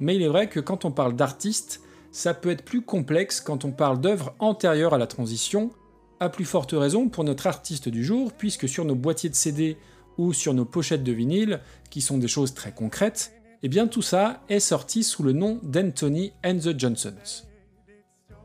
mais 0.00 0.16
il 0.16 0.22
est 0.22 0.28
vrai 0.28 0.50
que 0.50 0.60
quand 0.60 0.84
on 0.84 0.90
parle 0.90 1.16
d'artiste, 1.16 1.80
ça 2.14 2.32
peut 2.32 2.50
être 2.50 2.64
plus 2.64 2.80
complexe 2.80 3.40
quand 3.40 3.64
on 3.64 3.72
parle 3.72 4.00
d'œuvres 4.00 4.36
antérieures 4.38 4.94
à 4.94 4.98
la 4.98 5.08
transition, 5.08 5.72
à 6.20 6.28
plus 6.28 6.44
forte 6.44 6.70
raison 6.70 7.08
pour 7.08 7.24
notre 7.24 7.48
artiste 7.48 7.88
du 7.88 8.04
jour, 8.04 8.32
puisque 8.32 8.68
sur 8.68 8.84
nos 8.84 8.94
boîtiers 8.94 9.30
de 9.30 9.34
CD, 9.34 9.76
ou 10.16 10.32
sur 10.32 10.54
nos 10.54 10.64
pochettes 10.64 11.02
de 11.02 11.10
vinyle, 11.10 11.60
qui 11.90 12.00
sont 12.00 12.16
des 12.16 12.28
choses 12.28 12.54
très 12.54 12.70
concrètes, 12.70 13.32
eh 13.64 13.68
bien 13.68 13.88
tout 13.88 14.00
ça 14.00 14.44
est 14.48 14.60
sorti 14.60 15.02
sous 15.02 15.24
le 15.24 15.32
nom 15.32 15.58
d'Anthony 15.64 16.32
and 16.44 16.58
the 16.58 16.78
Johnsons. 16.78 17.42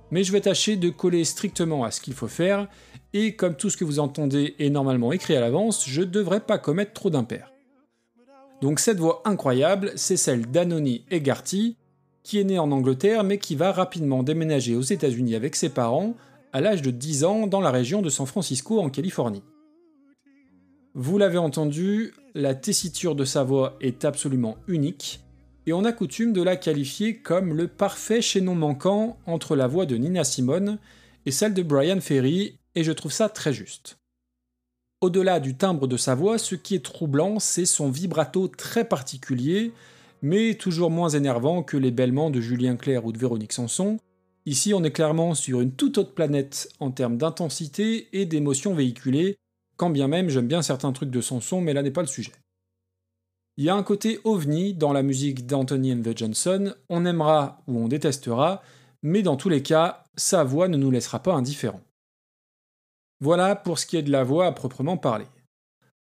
Mais 0.09 0.23
je 0.23 0.31
vais 0.31 0.41
tâcher 0.41 0.75
de 0.75 0.89
coller 0.89 1.23
strictement 1.23 1.83
à 1.83 1.91
ce 1.91 2.01
qu'il 2.01 2.15
faut 2.15 2.27
faire, 2.27 2.67
et 3.13 3.35
comme 3.35 3.53
tout 3.53 3.69
ce 3.69 3.77
que 3.77 3.85
vous 3.85 3.99
entendez 3.99 4.55
est 4.57 4.71
normalement 4.71 5.11
écrit 5.11 5.35
à 5.35 5.41
l'avance, 5.41 5.87
je 5.87 6.01
devrais 6.01 6.41
pas 6.41 6.57
commettre 6.57 6.93
trop 6.93 7.11
d'impairs. 7.11 7.53
Donc 8.63 8.79
cette 8.79 8.97
voix 8.97 9.21
incroyable, 9.25 9.91
c'est 9.95 10.17
celle 10.17 10.47
d'Anony 10.49 11.05
Egarty, 11.11 11.77
qui 12.23 12.39
est 12.39 12.43
né 12.43 12.59
en 12.59 12.71
Angleterre 12.71 13.23
mais 13.23 13.37
qui 13.37 13.55
va 13.55 13.71
rapidement 13.71 14.23
déménager 14.23 14.75
aux 14.75 14.81
États-Unis 14.81 15.35
avec 15.35 15.55
ses 15.55 15.69
parents 15.69 16.15
à 16.53 16.61
l'âge 16.61 16.81
de 16.81 16.91
10 16.91 17.23
ans 17.23 17.47
dans 17.47 17.61
la 17.61 17.71
région 17.71 18.01
de 18.01 18.09
San 18.09 18.25
Francisco 18.25 18.79
en 18.79 18.89
Californie. 18.89 19.43
Vous 20.95 21.17
l'avez 21.17 21.37
entendu, 21.37 22.13
la 22.33 22.55
tessiture 22.55 23.15
de 23.15 23.23
sa 23.23 23.43
voix 23.43 23.77
est 23.79 24.05
absolument 24.05 24.57
unique, 24.67 25.21
et 25.65 25.73
on 25.73 25.85
a 25.85 25.91
coutume 25.91 26.33
de 26.33 26.41
la 26.41 26.55
qualifier 26.55 27.17
comme 27.17 27.53
le 27.53 27.67
parfait 27.67 28.21
chaînon 28.21 28.55
manquant 28.55 29.17
entre 29.27 29.55
la 29.55 29.67
voix 29.67 29.85
de 29.85 29.95
Nina 29.97 30.23
Simone 30.23 30.79
et 31.25 31.31
celle 31.31 31.53
de 31.53 31.61
Brian 31.61 32.01
Ferry, 32.01 32.57
et 32.73 32.83
je 32.83 32.91
trouve 32.91 33.11
ça 33.11 33.29
très 33.29 33.53
juste. 33.53 33.99
Au-delà 35.01 35.39
du 35.39 35.55
timbre 35.55 35.87
de 35.87 35.95
sa 35.95 36.15
voix, 36.15 36.37
ce 36.37 36.55
qui 36.55 36.75
est 36.75 36.83
troublant, 36.83 37.39
c'est 37.39 37.65
son 37.65 37.89
vibrato 37.89 38.47
très 38.47 38.83
particulier, 38.83 39.71
mais 40.21 40.55
toujours 40.55 40.91
moins 40.91 41.09
énervant 41.09 41.63
que 41.63 41.77
les 41.77 41.91
bêlements 41.91 42.29
de 42.29 42.41
Julien 42.41 42.75
Clerc 42.75 43.05
ou 43.05 43.11
de 43.11 43.17
Véronique 43.17 43.53
Sanson. 43.53 43.97
Ici, 44.45 44.73
on 44.73 44.83
est 44.83 44.91
clairement 44.91 45.35
sur 45.35 45.61
une 45.61 45.73
toute 45.73 45.97
autre 45.97 46.13
planète 46.13 46.69
en 46.79 46.91
termes 46.91 47.17
d'intensité 47.17 48.07
et 48.13 48.25
d'émotions 48.25 48.73
véhiculées, 48.73 49.37
quand 49.77 49.89
bien 49.89 50.07
même 50.07 50.29
j'aime 50.29 50.47
bien 50.47 50.61
certains 50.61 50.91
trucs 50.91 51.11
de 51.11 51.21
Sanson, 51.21 51.61
mais 51.61 51.73
là 51.73 51.83
n'est 51.83 51.91
pas 51.91 52.01
le 52.01 52.07
sujet. 52.07 52.33
Il 53.57 53.65
y 53.65 53.69
a 53.69 53.75
un 53.75 53.83
côté 53.83 54.19
ovni 54.23 54.73
dans 54.73 54.93
la 54.93 55.03
musique 55.03 55.45
d'Anthony 55.45 55.93
and 55.93 56.01
the 56.01 56.17
Johnson, 56.17 56.73
on 56.87 57.05
aimera 57.05 57.61
ou 57.67 57.77
on 57.77 57.87
détestera, 57.87 58.61
mais 59.03 59.21
dans 59.21 59.35
tous 59.35 59.49
les 59.49 59.61
cas, 59.61 60.05
sa 60.15 60.43
voix 60.43 60.67
ne 60.67 60.77
nous 60.77 60.91
laissera 60.91 61.19
pas 61.19 61.33
indifférents. 61.33 61.83
Voilà 63.21 63.55
pour 63.55 63.77
ce 63.77 63.85
qui 63.85 63.97
est 63.97 64.01
de 64.01 64.11
la 64.11 64.23
voix 64.23 64.47
à 64.47 64.51
proprement 64.53 64.95
parler. 64.95 65.25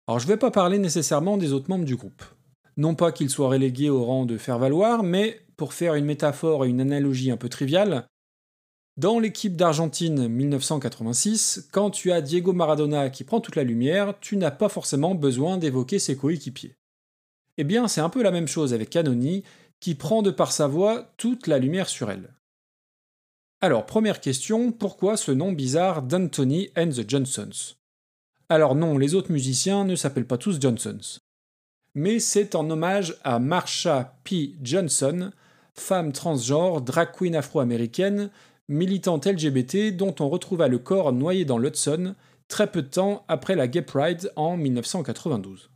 Alors 0.08 0.20
je 0.20 0.26
ne 0.26 0.32
vais 0.32 0.38
pas 0.38 0.52
parler 0.52 0.78
nécessairement 0.78 1.38
des 1.38 1.54
autres 1.54 1.70
membres 1.70 1.86
du 1.86 1.96
groupe. 1.96 2.24
Non 2.78 2.96
pas 2.96 3.12
qu'ils 3.12 3.30
soient 3.30 3.50
relégués 3.50 3.90
au 3.90 4.04
rang 4.04 4.26
de 4.26 4.38
faire 4.38 4.60
valoir, 4.60 5.04
mais 5.04 5.42
pour 5.58 5.74
faire 5.74 5.96
une 5.96 6.06
métaphore 6.06 6.66
et 6.66 6.70
une 6.70 6.82
analogie 6.82 7.32
un 7.32 7.38
peu 7.38 7.50
triviale, 7.50 8.08
dans 8.98 9.20
l'équipe 9.20 9.56
d'Argentine 9.56 10.28
1986, 10.28 11.70
quand 11.72 11.92
tu 11.92 12.12
as 12.12 12.22
Diego 12.22 12.52
Maradona 12.52 13.12
qui 13.12 13.24
prend 13.24 13.40
toute 13.40 13.56
la 13.56 13.64
lumière, 13.64 14.16
tu 14.22 14.38
n'as 14.38 14.50
pas 14.50 14.70
forcément 14.70 15.14
besoin 15.14 15.58
d'évoquer 15.58 16.00
ses 16.00 16.18
coéquipiers. 16.18 16.76
Eh 17.58 17.64
bien, 17.64 17.88
c'est 17.88 18.02
un 18.02 18.10
peu 18.10 18.24
la 18.24 18.32
même 18.32 18.48
chose 18.48 18.74
avec 18.74 18.90
Canoni, 18.90 19.44
qui 19.80 19.94
prend 19.94 20.24
de 20.24 20.32
par 20.32 20.52
sa 20.52 20.66
voix 20.66 21.14
toute 21.18 21.46
la 21.46 21.60
lumière 21.60 21.90
sur 21.90 22.10
elle. 22.10 22.34
Alors, 23.62 23.86
première 23.86 24.20
question, 24.20 24.72
pourquoi 24.72 25.16
ce 25.16 25.32
nom 25.32 25.52
bizarre 25.52 26.02
d'Anthony 26.02 26.70
and 26.76 26.90
the 26.90 27.08
Johnsons? 27.08 27.76
Alors 28.50 28.74
non, 28.74 28.98
les 28.98 29.14
autres 29.14 29.32
musiciens 29.32 29.86
ne 29.86 29.96
s'appellent 29.96 30.26
pas 30.26 30.40
tous 30.40 30.60
Johnsons. 30.60 31.20
Mais 32.00 32.20
c'est 32.20 32.54
en 32.54 32.70
hommage 32.70 33.16
à 33.24 33.40
Marsha 33.40 34.20
P. 34.24 34.54
Johnson, 34.62 35.32
femme 35.74 36.12
transgenre, 36.12 36.80
drag 36.82 37.10
queen 37.12 37.36
afro-américaine, 37.36 38.30
militante 38.70 39.26
LGBT 39.26 39.98
dont 39.98 40.14
on 40.20 40.30
retrouva 40.30 40.68
le 40.68 40.78
corps 40.78 41.12
noyé 41.12 41.44
dans 41.44 41.58
l'Hudson 41.58 42.14
très 42.50 42.72
peu 42.72 42.84
de 42.84 42.88
temps 42.88 43.26
après 43.28 43.56
la 43.56 43.68
Gay 43.68 43.82
Pride 43.82 44.32
en 44.36 44.58
1992. 44.58 45.72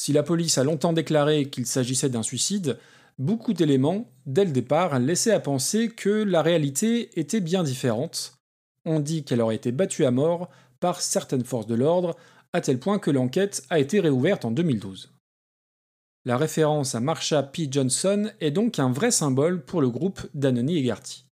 Si 0.00 0.14
la 0.14 0.22
police 0.22 0.56
a 0.56 0.64
longtemps 0.64 0.94
déclaré 0.94 1.50
qu'il 1.50 1.66
s'agissait 1.66 2.08
d'un 2.08 2.22
suicide, 2.22 2.78
beaucoup 3.18 3.52
d'éléments, 3.52 4.10
dès 4.24 4.46
le 4.46 4.52
départ, 4.52 4.98
laissaient 4.98 5.32
à 5.32 5.40
penser 5.40 5.90
que 5.90 6.08
la 6.08 6.40
réalité 6.40 7.10
était 7.20 7.40
bien 7.40 7.64
différente. 7.64 8.38
On 8.86 8.98
dit 8.98 9.24
qu'elle 9.24 9.42
aurait 9.42 9.56
été 9.56 9.72
battue 9.72 10.06
à 10.06 10.10
mort 10.10 10.48
par 10.80 11.02
certaines 11.02 11.44
forces 11.44 11.66
de 11.66 11.74
l'ordre, 11.74 12.16
à 12.54 12.62
tel 12.62 12.78
point 12.78 12.98
que 12.98 13.10
l'enquête 13.10 13.62
a 13.68 13.78
été 13.78 14.00
réouverte 14.00 14.46
en 14.46 14.50
2012. 14.52 15.10
La 16.28 16.36
référence 16.36 16.94
à 16.94 17.00
Marsha 17.00 17.42
P. 17.42 17.68
Johnson 17.70 18.30
est 18.40 18.50
donc 18.50 18.78
un 18.78 18.92
vrai 18.92 19.10
symbole 19.10 19.64
pour 19.64 19.80
le 19.80 19.88
groupe 19.88 20.20
d'Anony 20.34 20.76
et 20.76 20.82
Garty. 20.82 21.24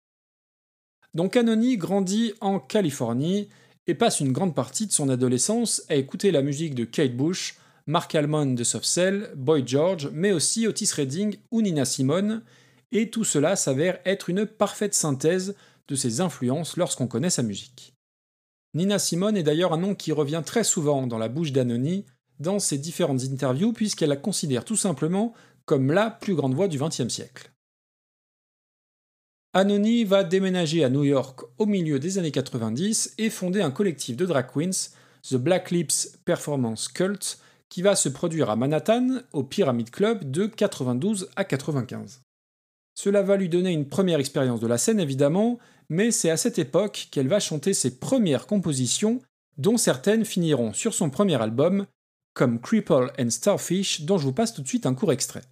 Donc 1.12 1.36
Anony 1.36 1.76
grandit 1.76 2.32
en 2.40 2.58
Californie 2.58 3.50
et 3.86 3.94
passe 3.94 4.20
une 4.20 4.32
grande 4.32 4.54
partie 4.54 4.86
de 4.86 4.92
son 4.92 5.10
adolescence 5.10 5.82
à 5.90 5.96
écouter 5.96 6.30
la 6.30 6.40
musique 6.40 6.74
de 6.74 6.86
Kate 6.86 7.14
Bush, 7.14 7.58
Mark 7.86 8.14
Almond 8.14 8.54
de 8.54 8.64
Soft 8.64 8.86
Cell, 8.86 9.32
Boy 9.36 9.64
George, 9.66 10.08
mais 10.14 10.32
aussi 10.32 10.66
Otis 10.66 10.88
Redding 10.94 11.36
ou 11.50 11.60
Nina 11.60 11.84
Simone, 11.84 12.42
et 12.90 13.10
tout 13.10 13.24
cela 13.24 13.54
s'avère 13.54 13.98
être 14.06 14.30
une 14.30 14.46
parfaite 14.46 14.94
synthèse 14.94 15.56
de 15.88 15.94
ses 15.94 16.22
influences 16.22 16.78
lorsqu'on 16.78 17.06
connaît 17.06 17.28
sa 17.28 17.42
musique. 17.42 17.92
Nina 18.72 18.98
Simone 18.98 19.36
est 19.36 19.42
d'ailleurs 19.42 19.74
un 19.74 19.78
nom 19.78 19.94
qui 19.94 20.12
revient 20.12 20.42
très 20.42 20.64
souvent 20.64 21.06
dans 21.06 21.18
la 21.18 21.28
bouche 21.28 21.52
d'Anony 21.52 22.06
dans 22.40 22.58
ses 22.58 22.78
différentes 22.78 23.22
interviews 23.24 23.72
puisqu'elle 23.72 24.08
la 24.08 24.16
considère 24.16 24.64
tout 24.64 24.76
simplement 24.76 25.34
comme 25.64 25.92
la 25.92 26.10
plus 26.10 26.34
grande 26.34 26.54
voix 26.54 26.68
du 26.68 26.78
XXe 26.78 27.08
siècle. 27.08 27.50
Anony 29.52 30.04
va 30.04 30.22
déménager 30.22 30.84
à 30.84 30.90
New 30.90 31.04
York 31.04 31.40
au 31.58 31.66
milieu 31.66 31.98
des 31.98 32.18
années 32.18 32.30
90 32.30 33.14
et 33.18 33.30
fonder 33.30 33.62
un 33.62 33.70
collectif 33.70 34.16
de 34.16 34.26
drag 34.26 34.46
queens, 34.52 34.90
The 35.28 35.36
Black 35.36 35.70
Lips 35.70 36.18
Performance 36.24 36.88
Cult, 36.88 37.38
qui 37.68 37.82
va 37.82 37.96
se 37.96 38.08
produire 38.08 38.50
à 38.50 38.56
Manhattan, 38.56 39.22
au 39.32 39.42
Pyramid 39.42 39.90
Club, 39.90 40.30
de 40.30 40.46
92 40.46 41.30
à 41.36 41.44
95. 41.44 42.20
Cela 42.94 43.22
va 43.22 43.36
lui 43.36 43.48
donner 43.48 43.72
une 43.72 43.88
première 43.88 44.20
expérience 44.20 44.60
de 44.60 44.66
la 44.66 44.78
scène 44.78 45.00
évidemment, 45.00 45.58
mais 45.88 46.10
c'est 46.10 46.30
à 46.30 46.36
cette 46.36 46.58
époque 46.58 47.08
qu'elle 47.10 47.28
va 47.28 47.40
chanter 47.40 47.74
ses 47.74 47.98
premières 47.98 48.46
compositions, 48.46 49.20
dont 49.58 49.76
certaines 49.76 50.24
finiront 50.24 50.72
sur 50.72 50.94
son 50.94 51.10
premier 51.10 51.40
album, 51.40 51.86
comme 52.36 52.60
Cripple 52.60 53.10
and 53.18 53.30
Starfish, 53.30 54.02
dont 54.02 54.18
je 54.18 54.24
vous 54.24 54.32
passe 54.32 54.52
tout 54.52 54.60
de 54.60 54.68
suite 54.68 54.84
un 54.84 54.94
court 54.94 55.10
extrait. 55.10 55.42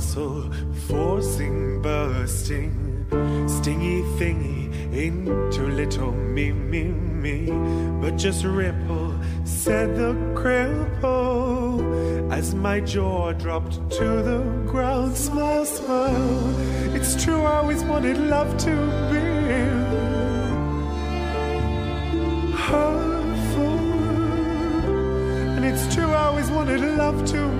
Muscle 0.00 0.48
forcing, 0.88 1.82
bursting, 1.82 3.04
stingy 3.46 4.00
thingy 4.16 4.72
into 4.94 5.66
little 5.66 6.12
me, 6.12 6.52
me, 6.52 6.84
me. 6.84 7.50
But 8.00 8.16
just 8.16 8.42
ripple, 8.42 9.14
said 9.44 9.94
the 9.94 10.14
cripple, 10.32 11.82
as 12.32 12.54
my 12.54 12.80
jaw 12.80 13.32
dropped 13.32 13.74
to 13.98 14.22
the 14.22 14.38
ground. 14.66 15.18
Smile, 15.18 15.66
smile. 15.66 16.94
It's 16.96 17.22
true, 17.22 17.42
I 17.42 17.56
always 17.58 17.84
wanted 17.84 18.16
love 18.16 18.56
to 18.56 18.74
be. 19.10 19.20
Hurtful. 22.56 23.78
And 25.56 25.62
it's 25.62 25.94
true, 25.94 26.10
I 26.10 26.22
always 26.22 26.50
wanted 26.50 26.80
love 26.96 27.26
to 27.32 27.48
be 27.50 27.59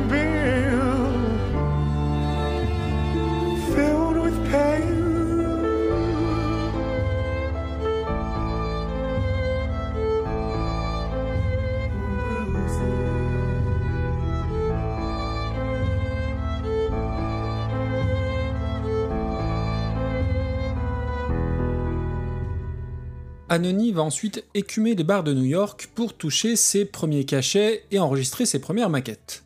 Anony 23.52 23.90
va 23.90 24.02
ensuite 24.02 24.44
écumer 24.54 24.94
les 24.94 25.02
bars 25.02 25.24
de 25.24 25.34
New 25.34 25.44
York 25.44 25.90
pour 25.96 26.14
toucher 26.14 26.54
ses 26.54 26.84
premiers 26.84 27.24
cachets 27.24 27.82
et 27.90 27.98
enregistrer 27.98 28.46
ses 28.46 28.60
premières 28.60 28.90
maquettes. 28.90 29.42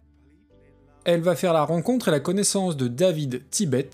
Elle 1.07 1.23
va 1.23 1.35
faire 1.35 1.55
la 1.55 1.65
rencontre 1.65 2.09
et 2.09 2.11
la 2.11 2.21
connaissance 2.21 2.77
de 2.77 2.87
David 2.87 3.41
Tibet, 3.51 3.89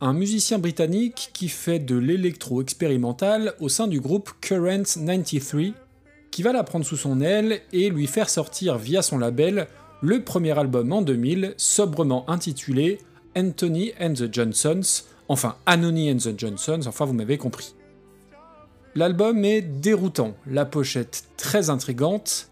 un 0.00 0.14
musicien 0.14 0.58
britannique 0.58 1.28
qui 1.34 1.50
fait 1.50 1.78
de 1.78 1.94
l'électro 1.94 2.62
expérimental 2.62 3.52
au 3.60 3.68
sein 3.68 3.86
du 3.86 4.00
groupe 4.00 4.30
Current 4.40 4.84
93, 4.84 5.74
qui 6.30 6.42
va 6.42 6.54
la 6.54 6.64
prendre 6.64 6.86
sous 6.86 6.96
son 6.96 7.20
aile 7.20 7.60
et 7.74 7.90
lui 7.90 8.06
faire 8.06 8.30
sortir 8.30 8.78
via 8.78 9.02
son 9.02 9.18
label 9.18 9.66
le 10.00 10.24
premier 10.24 10.58
album 10.58 10.90
en 10.90 11.02
2000, 11.02 11.52
sobrement 11.58 12.28
intitulé 12.30 12.98
Anthony 13.36 13.92
and 14.00 14.14
the 14.14 14.32
Johnsons, 14.32 15.04
enfin 15.28 15.56
Anony 15.66 16.10
and 16.10 16.16
the 16.16 16.38
Johnsons, 16.38 16.86
enfin 16.86 17.04
vous 17.04 17.12
m'avez 17.12 17.36
compris. 17.36 17.74
L'album 18.96 19.44
est 19.44 19.60
déroutant, 19.60 20.34
la 20.46 20.64
pochette 20.64 21.24
très 21.36 21.68
intrigante. 21.68 22.48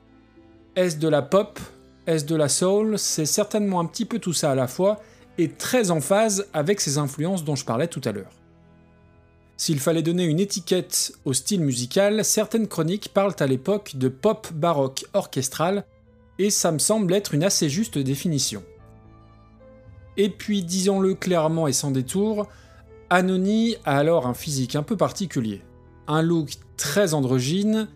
Est-ce 0.75 0.97
de 0.97 1.07
la 1.07 1.23
pop? 1.23 1.61
Est-ce 2.09 2.25
de 2.25 2.35
la 2.35 2.49
soul? 2.49 2.99
C'est 2.99 3.27
certainement 3.27 3.79
un 3.79 3.85
petit 3.85 4.05
peu 4.05 4.19
tout 4.19 4.33
ça 4.33 4.51
à 4.51 4.57
la 4.57 4.67
fois, 4.67 5.01
et 5.39 5.49
très 5.49 5.93
en 5.93 6.01
phase 6.01 6.49
avec 6.53 6.81
ces 6.81 6.99
influences 6.99 7.45
dont 7.45 7.55
je 7.55 7.65
parlais 7.65 7.87
tout 7.87 8.01
à 8.05 8.11
l'heure. 8.11 8.33
S'il 9.57 9.79
fallait 9.79 10.03
donner 10.03 10.25
une 10.25 10.41
étiquette 10.41 11.13
au 11.25 11.33
style 11.33 11.61
musical, 11.61 12.25
certaines 12.25 12.67
chroniques 12.67 13.11
parlent 13.15 13.37
à 13.39 13.47
l'époque 13.47 13.93
de 13.95 14.09
pop 14.09 14.49
baroque 14.53 15.05
orchestral, 15.13 15.85
et 16.41 16.51
ça 16.51 16.73
me 16.73 16.81
semble 16.81 17.15
être 17.15 17.35
une 17.35 17.45
assez 17.45 17.69
juste 17.69 17.99
définition. 17.99 18.65
Et 20.17 20.29
puis, 20.29 20.65
disons-le 20.65 21.15
clairement 21.15 21.69
et 21.69 21.73
sans 21.73 21.93
détour, 21.93 22.49
Anony 23.11 23.77
a 23.85 23.97
alors 23.97 24.27
un 24.27 24.35
physique 24.35 24.75
un 24.75 24.83
peu 24.83 24.97
particulier. 24.97 25.63
Un 26.09 26.23
look 26.23 26.51
très 26.77 27.15
androgyne, 27.15 27.89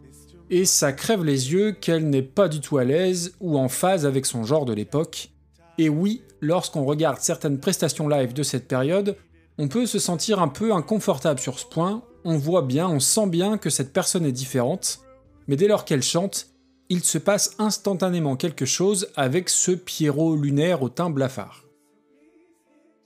et 0.51 0.65
ça 0.65 0.93
crève 0.93 1.25
les 1.25 1.53
yeux 1.53 1.73
qu'elle 1.73 2.09
n'est 2.09 2.23
pas 2.23 2.49
du 2.49 2.61
tout 2.61 2.79
à 2.79 2.85
l'aise 2.85 3.35
ou 3.41 3.59
en 3.59 3.69
phase 3.69 4.07
avec 4.07 4.27
son 4.27 4.45
genre 4.45 4.65
de 4.65 4.73
l'époque. 4.73 5.31
Et 5.79 5.89
oui, 5.89 6.23
lorsqu'on 6.41 6.85
regarde 6.85 7.19
certaines 7.21 7.59
prestations 7.59 8.09
live 8.09 8.33
de 8.33 8.43
cette 8.43 8.69
période, 8.69 9.17
on 9.59 9.69
peut 9.69 9.87
se 9.87 9.99
sentir 9.99 10.41
un 10.41 10.49
peu 10.49 10.73
inconfortable 10.73 11.41
sur 11.41 11.59
ce 11.59 11.67
point, 11.67 12.03
on 12.25 12.37
voit 12.37 12.63
bien, 12.63 12.89
on 12.89 13.01
sent 13.01 13.27
bien 13.27 13.59
que 13.59 13.71
cette 13.71 13.93
personne 13.93 14.25
est 14.25 14.33
différente, 14.33 15.01
mais 15.49 15.57
dès 15.57 15.69
lors 15.69 15.85
qu'elle 15.85 16.03
chante, 16.03 16.49
il 16.89 17.03
se 17.03 17.19
passe 17.19 17.57
instantanément 17.59 18.37
quelque 18.37 18.65
chose 18.65 19.09
avec 19.17 19.49
ce 19.49 19.73
Pierrot 19.73 20.37
lunaire 20.37 20.83
au 20.83 20.89
teint 20.89 21.11
blafard. 21.11 21.65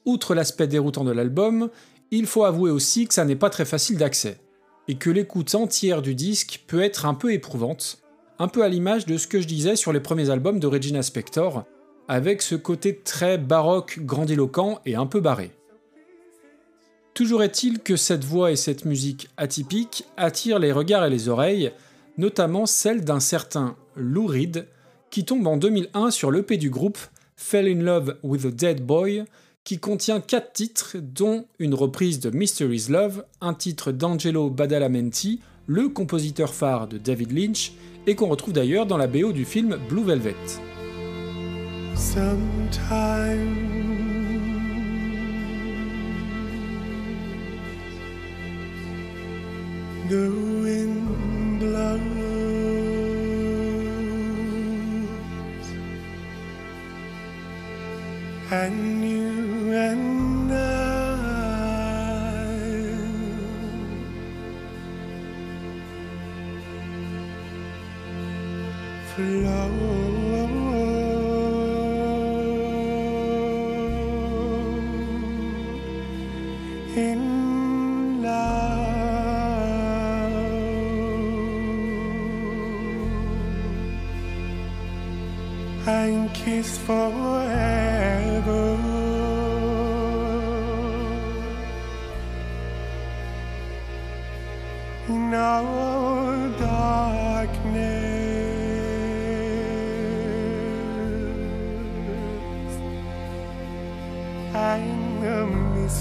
Outre 0.05 0.35
l'aspect 0.35 0.67
déroutant 0.67 1.05
de 1.05 1.13
l'album, 1.13 1.71
il 2.11 2.27
faut 2.27 2.45
avouer 2.45 2.71
aussi 2.71 3.07
que 3.07 3.15
ça 3.15 3.25
n'est 3.25 3.37
pas 3.37 3.51
très 3.51 3.65
facile 3.65 3.97
d'accès, 3.97 4.39
et 4.91 4.97
que 4.97 5.09
l'écoute 5.09 5.55
entière 5.55 6.03
du 6.03 6.17
disque 6.17 6.65
peut 6.67 6.83
être 6.83 7.07
un 7.07 7.15
peu 7.15 7.33
éprouvante, 7.33 7.99
un 8.41 8.49
peu 8.49 8.65
à 8.65 8.69
l'image 8.69 9.07
de 9.07 9.19
ce 9.19 9.29
que 9.29 9.41
je 9.41 9.47
disais 9.47 9.77
sur 9.77 9.93
les 9.93 10.01
premiers 10.01 10.31
albums 10.31 10.59
de 10.59 10.67
Regina 10.67 11.05
Spektor, 11.05 11.63
avec 12.09 12.43
ce 12.43 12.57
côté 12.57 12.97
très 12.97 13.39
baroque, 13.39 14.01
grandiloquent 14.01 14.81
et 14.85 14.97
un 14.97 15.07
peu 15.07 15.21
barré. 15.21 15.53
Toujours 17.15 17.45
est-il 17.45 17.79
que 17.79 17.95
cette 17.95 18.25
voix 18.25 18.51
et 18.51 18.57
cette 18.57 18.85
musique 18.85 19.29
atypique 19.37 20.07
attirent 20.17 20.59
les 20.59 20.73
regards 20.73 21.05
et 21.05 21.11
les 21.11 21.29
oreilles, 21.29 21.71
notamment 22.19 22.67
celle 22.67 23.05
d'un 23.05 23.21
certain 23.21 23.77
Lou 23.95 24.27
Reed, 24.27 24.67
qui 25.11 25.25
tombe 25.25 25.47
en 25.47 25.57
2001 25.57 26.11
sur 26.11 26.33
l'EP 26.33 26.57
du 26.57 26.69
groupe 26.69 26.99
Fell 27.37 27.69
in 27.69 27.85
Love 27.85 28.17
with 28.25 28.45
a 28.45 28.51
Dead 28.51 28.85
Boy, 28.85 29.23
qui 29.65 29.79
contient 29.79 30.21
4 30.21 30.53
titres, 30.53 30.97
dont 31.01 31.47
une 31.59 31.75
reprise 31.75 32.21
de 32.21 32.31
Mystery's 32.31 32.89
Love, 32.89 33.25
un 33.41 33.55
titre 33.55 33.93
d'Angelo 33.93 34.51
Badalamenti, 34.51 35.41
le 35.67 35.89
compositeur 35.89 36.55
phare 36.55 36.89
de 36.89 36.99
David 36.99 37.33
Lynch, 37.33 37.73
et 38.07 38.15
qu'on 38.15 38.29
retrouve 38.29 38.55
d'ailleurs 38.55 38.87
dans 38.87 38.97
la 38.97 39.07
BO 39.07 39.33
du 39.33 39.45
film 39.45 39.79
Blue 39.89 40.05
Velvet. 40.05 40.35
And 58.53 59.05
you 59.09 59.73
and 59.73 60.53
I 60.53 60.57
float 69.15 70.51
in 76.97 78.23
love 78.23 78.81
and 85.87 86.35
kiss 86.35 86.79
forever. 86.79 87.30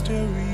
Mysteries 0.09 0.49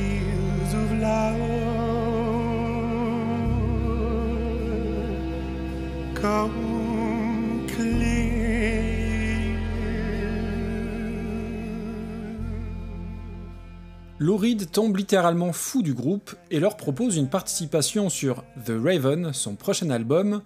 tombe 14.76 14.98
littéralement 14.98 15.54
fou 15.54 15.82
du 15.82 15.94
groupe 15.94 16.36
et 16.52 16.60
leur 16.60 16.76
propose 16.76 17.16
une 17.16 17.30
participation 17.30 18.10
sur 18.10 18.44
The 18.66 18.74
Raven, 18.78 19.32
son 19.32 19.56
prochain 19.56 19.90
album, 19.90 20.42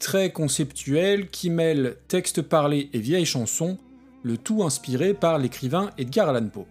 très 0.00 0.32
conceptuel 0.32 1.28
qui 1.30 1.50
mêle 1.50 1.96
texte 2.08 2.42
parlé 2.42 2.90
et 2.92 2.98
vieilles 2.98 3.24
chansons, 3.24 3.78
le 4.24 4.36
tout 4.36 4.64
inspiré 4.64 5.14
par 5.14 5.38
l'écrivain 5.38 5.90
Edgar 5.98 6.30
Allan 6.30 6.48
Poe. 6.48 6.66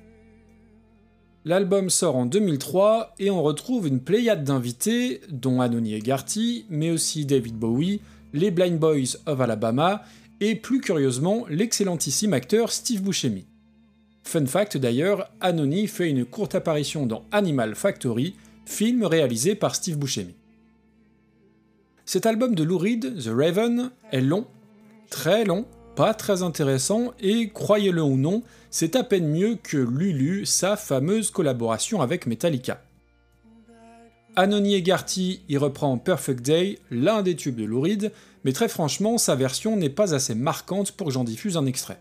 L'album 1.46 1.90
sort 1.90 2.18
en 2.18 2.26
2003 2.26 3.16
et 3.18 3.32
on 3.32 3.42
retrouve 3.42 3.88
une 3.88 4.02
pléiade 4.02 4.44
d'invités, 4.44 5.22
dont 5.30 5.62
Anony 5.62 5.94
Egarty, 5.94 6.66
mais 6.70 6.92
aussi 6.92 7.26
David 7.26 7.56
Bowie, 7.56 8.02
les 8.34 8.52
Blind 8.52 8.78
Boys 8.78 9.18
of 9.26 9.40
Alabama 9.40 10.04
et 10.42 10.56
plus 10.56 10.82
curieusement 10.82 11.46
l'excellentissime 11.50 12.34
acteur 12.34 12.72
Steve 12.72 13.02
Buscemi. 13.02 13.46
Fun 14.24 14.46
fact 14.46 14.78
d'ailleurs, 14.78 15.32
Anony 15.40 15.88
fait 15.88 16.10
une 16.10 16.26
courte 16.26 16.56
apparition 16.56 17.06
dans 17.06 17.24
Animal 17.32 17.74
Factory, 17.74 18.36
film 18.66 19.04
réalisé 19.04 19.56
par 19.56 19.76
Steve 19.76 19.98
Buscemi. 19.98 20.36
Cet 22.06 22.26
album 22.26 22.54
de 22.54 22.64
Lou 22.64 22.78
Reed, 22.78 23.24
The 23.24 23.30
Raven, 23.30 23.92
est 24.12 24.22
long, 24.22 24.46
très 25.10 25.46
long, 25.46 25.66
pas 26.00 26.14
très 26.14 26.44
intéressant 26.44 27.12
et, 27.20 27.50
croyez-le 27.50 28.02
ou 28.02 28.16
non, 28.16 28.42
c'est 28.70 28.96
à 28.96 29.04
peine 29.04 29.28
mieux 29.28 29.58
que 29.62 29.76
Lulu, 29.76 30.46
sa 30.46 30.78
fameuse 30.78 31.30
collaboration 31.30 32.02
avec 32.02 32.26
Metallica. 32.26 32.82
Anony 34.38 34.76
Egarty 34.76 35.42
y 35.50 35.58
reprend 35.58 35.98
Perfect 35.98 36.42
Day, 36.42 36.80
l'un 36.90 37.22
des 37.22 37.36
tubes 37.36 37.58
de 37.58 37.66
Lou 37.66 37.82
Reed, 37.82 38.14
mais 38.46 38.54
très 38.54 38.70
franchement, 38.70 39.18
sa 39.18 39.36
version 39.36 39.76
n'est 39.76 39.90
pas 39.90 40.16
assez 40.16 40.36
marquante 40.36 40.94
pour 40.94 41.08
que 41.08 41.12
j'en 41.12 41.26
diffuse 41.26 41.58
un 41.58 41.66
extrait. 41.66 42.00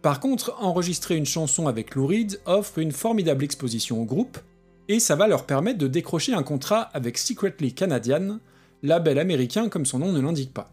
Par 0.00 0.20
contre, 0.20 0.54
enregistrer 0.60 1.16
une 1.16 1.26
chanson 1.26 1.66
avec 1.66 1.96
Lou 1.96 2.06
Reed 2.06 2.40
offre 2.46 2.78
une 2.78 2.92
formidable 2.92 3.42
exposition 3.42 4.00
au 4.00 4.04
groupe, 4.04 4.38
et 4.86 5.00
ça 5.00 5.16
va 5.16 5.26
leur 5.26 5.44
permettre 5.44 5.80
de 5.80 5.88
décrocher 5.88 6.34
un 6.34 6.44
contrat 6.44 6.82
avec 6.94 7.18
Secretly 7.18 7.74
Canadian, 7.74 8.38
label 8.84 9.18
américain 9.18 9.68
comme 9.68 9.86
son 9.86 9.98
nom 9.98 10.12
ne 10.12 10.20
l'indique 10.20 10.54
pas. 10.54 10.72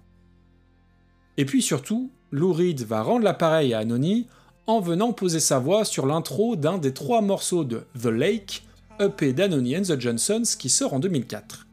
Et 1.38 1.46
puis 1.46 1.62
surtout, 1.64 2.12
Lou 2.36 2.52
Reed 2.52 2.82
va 2.82 3.02
rendre 3.02 3.24
l'appareil 3.24 3.74
à 3.74 3.80
Anony 3.80 4.28
en 4.68 4.82
venant 4.82 5.14
poser 5.14 5.40
sa 5.40 5.58
voix 5.58 5.86
sur 5.86 6.06
l'intro 6.06 6.58
d'un 6.58 6.78
des 6.78 6.94
trois 6.94 7.22
morceaux 7.22 7.64
de 7.64 7.84
The 7.98 8.08
Lake, 8.08 8.64
EP 9.00 9.32
d'Anony 9.32 9.78
and 9.78 9.84
the 9.84 9.98
Johnsons 9.98 10.44
qui 10.60 10.68
sort 10.68 10.94
en 10.94 11.00
2004. 11.00 11.66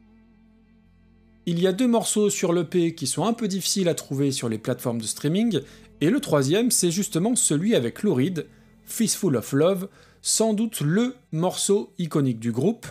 Il 1.47 1.59
y 1.59 1.67
a 1.67 1.73
deux 1.73 1.89
morceaux 1.89 2.31
sur 2.31 2.53
l'EP 2.53 2.95
qui 2.95 3.09
sont 3.09 3.25
un 3.25 3.33
peu 3.33 3.49
difficiles 3.49 3.89
à 3.89 3.95
trouver 3.95 4.31
sur 4.31 4.49
les 4.49 4.59
plateformes 4.59 5.01
de 5.01 5.07
streaming, 5.07 5.63
et 6.01 6.11
le 6.11 6.21
troisième 6.21 6.71
c'est 6.71 6.93
justement 6.93 7.35
celui 7.35 7.75
avec 7.75 8.05
Lou 8.05 8.15
Reed, 8.15 8.47
Fistful 8.85 9.35
of 9.35 9.53
Love, 9.53 9.89
sans 10.21 10.55
doute 10.55 10.81
le 10.81 11.17
morceau 11.33 11.93
iconique 11.99 12.39
du 12.39 12.53
groupe, 12.53 12.87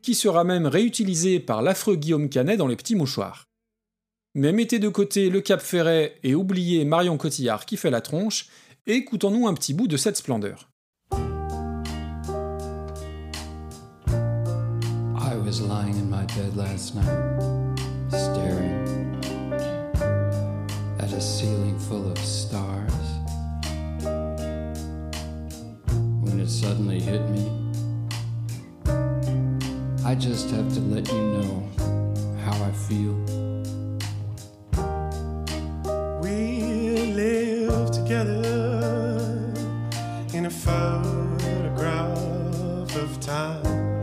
qui 0.00 0.14
sera 0.14 0.42
même 0.42 0.66
réutilisé 0.66 1.38
par 1.38 1.60
l'affreux 1.60 1.96
Guillaume 1.96 2.30
Canet 2.30 2.56
dans 2.56 2.66
Les 2.66 2.76
Petits 2.76 2.96
Mouchoirs. 2.96 3.49
Mais 4.34 4.52
mettez 4.52 4.78
de 4.78 4.88
côté 4.88 5.28
le 5.28 5.40
Cap 5.40 5.60
Ferret 5.60 6.14
et 6.22 6.34
oubliez 6.34 6.84
Marion 6.84 7.16
Cotillard 7.16 7.66
qui 7.66 7.76
fait 7.76 7.90
la 7.90 8.00
tronche, 8.00 8.46
écoutons-nous 8.86 9.48
un 9.48 9.54
petit 9.54 9.74
bout 9.74 9.88
de 9.88 9.96
cette 9.96 10.16
splendeur. 10.16 10.68
I 11.12 11.16
was 15.36 15.60
lying 15.60 15.96
in 15.96 16.08
my 16.08 16.24
bed 16.36 16.56
last 16.56 16.94
night, 16.94 17.08
staring 18.10 19.16
at 20.98 21.12
a 21.12 21.20
ceiling 21.20 21.78
full 21.78 22.10
of 22.10 22.18
stars. 22.18 22.90
when 26.20 26.38
it 26.38 26.48
suddenly 26.48 27.00
hit 27.00 27.22
me. 27.30 27.50
I 30.04 30.14
just 30.14 30.50
have 30.50 30.72
to 30.74 30.80
let 30.80 31.08
you 31.08 31.20
know 31.20 31.68
how 32.44 32.62
I 32.62 32.70
feel. 32.72 33.39
Together 38.10 39.54
in 40.34 40.46
a 40.46 40.50
photograph 40.50 42.16
of 42.96 43.20
time. 43.20 44.00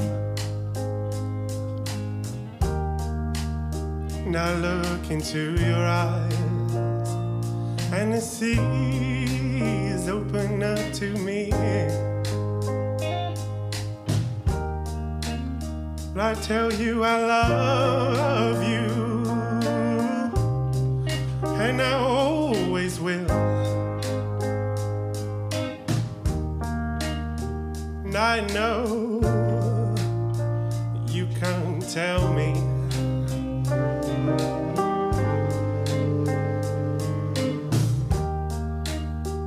Now 4.32 4.54
look 4.56 5.12
into 5.12 5.56
your 5.60 5.86
eyes, 5.86 6.74
and 7.92 8.14
the 8.14 8.22
sea 8.22 8.56
is 9.92 10.08
open 10.08 10.64
up 10.64 10.94
to 10.94 11.10
me. 11.18 11.52
I 16.16 16.34
tell 16.34 16.72
you 16.72 17.04
I 17.04 17.26
love 17.26 18.64
you, 18.64 18.87
I 28.38 28.42
know 28.54 29.20
you 31.08 31.26
can't 31.40 31.82
tell 31.90 32.32
me. 32.32 32.54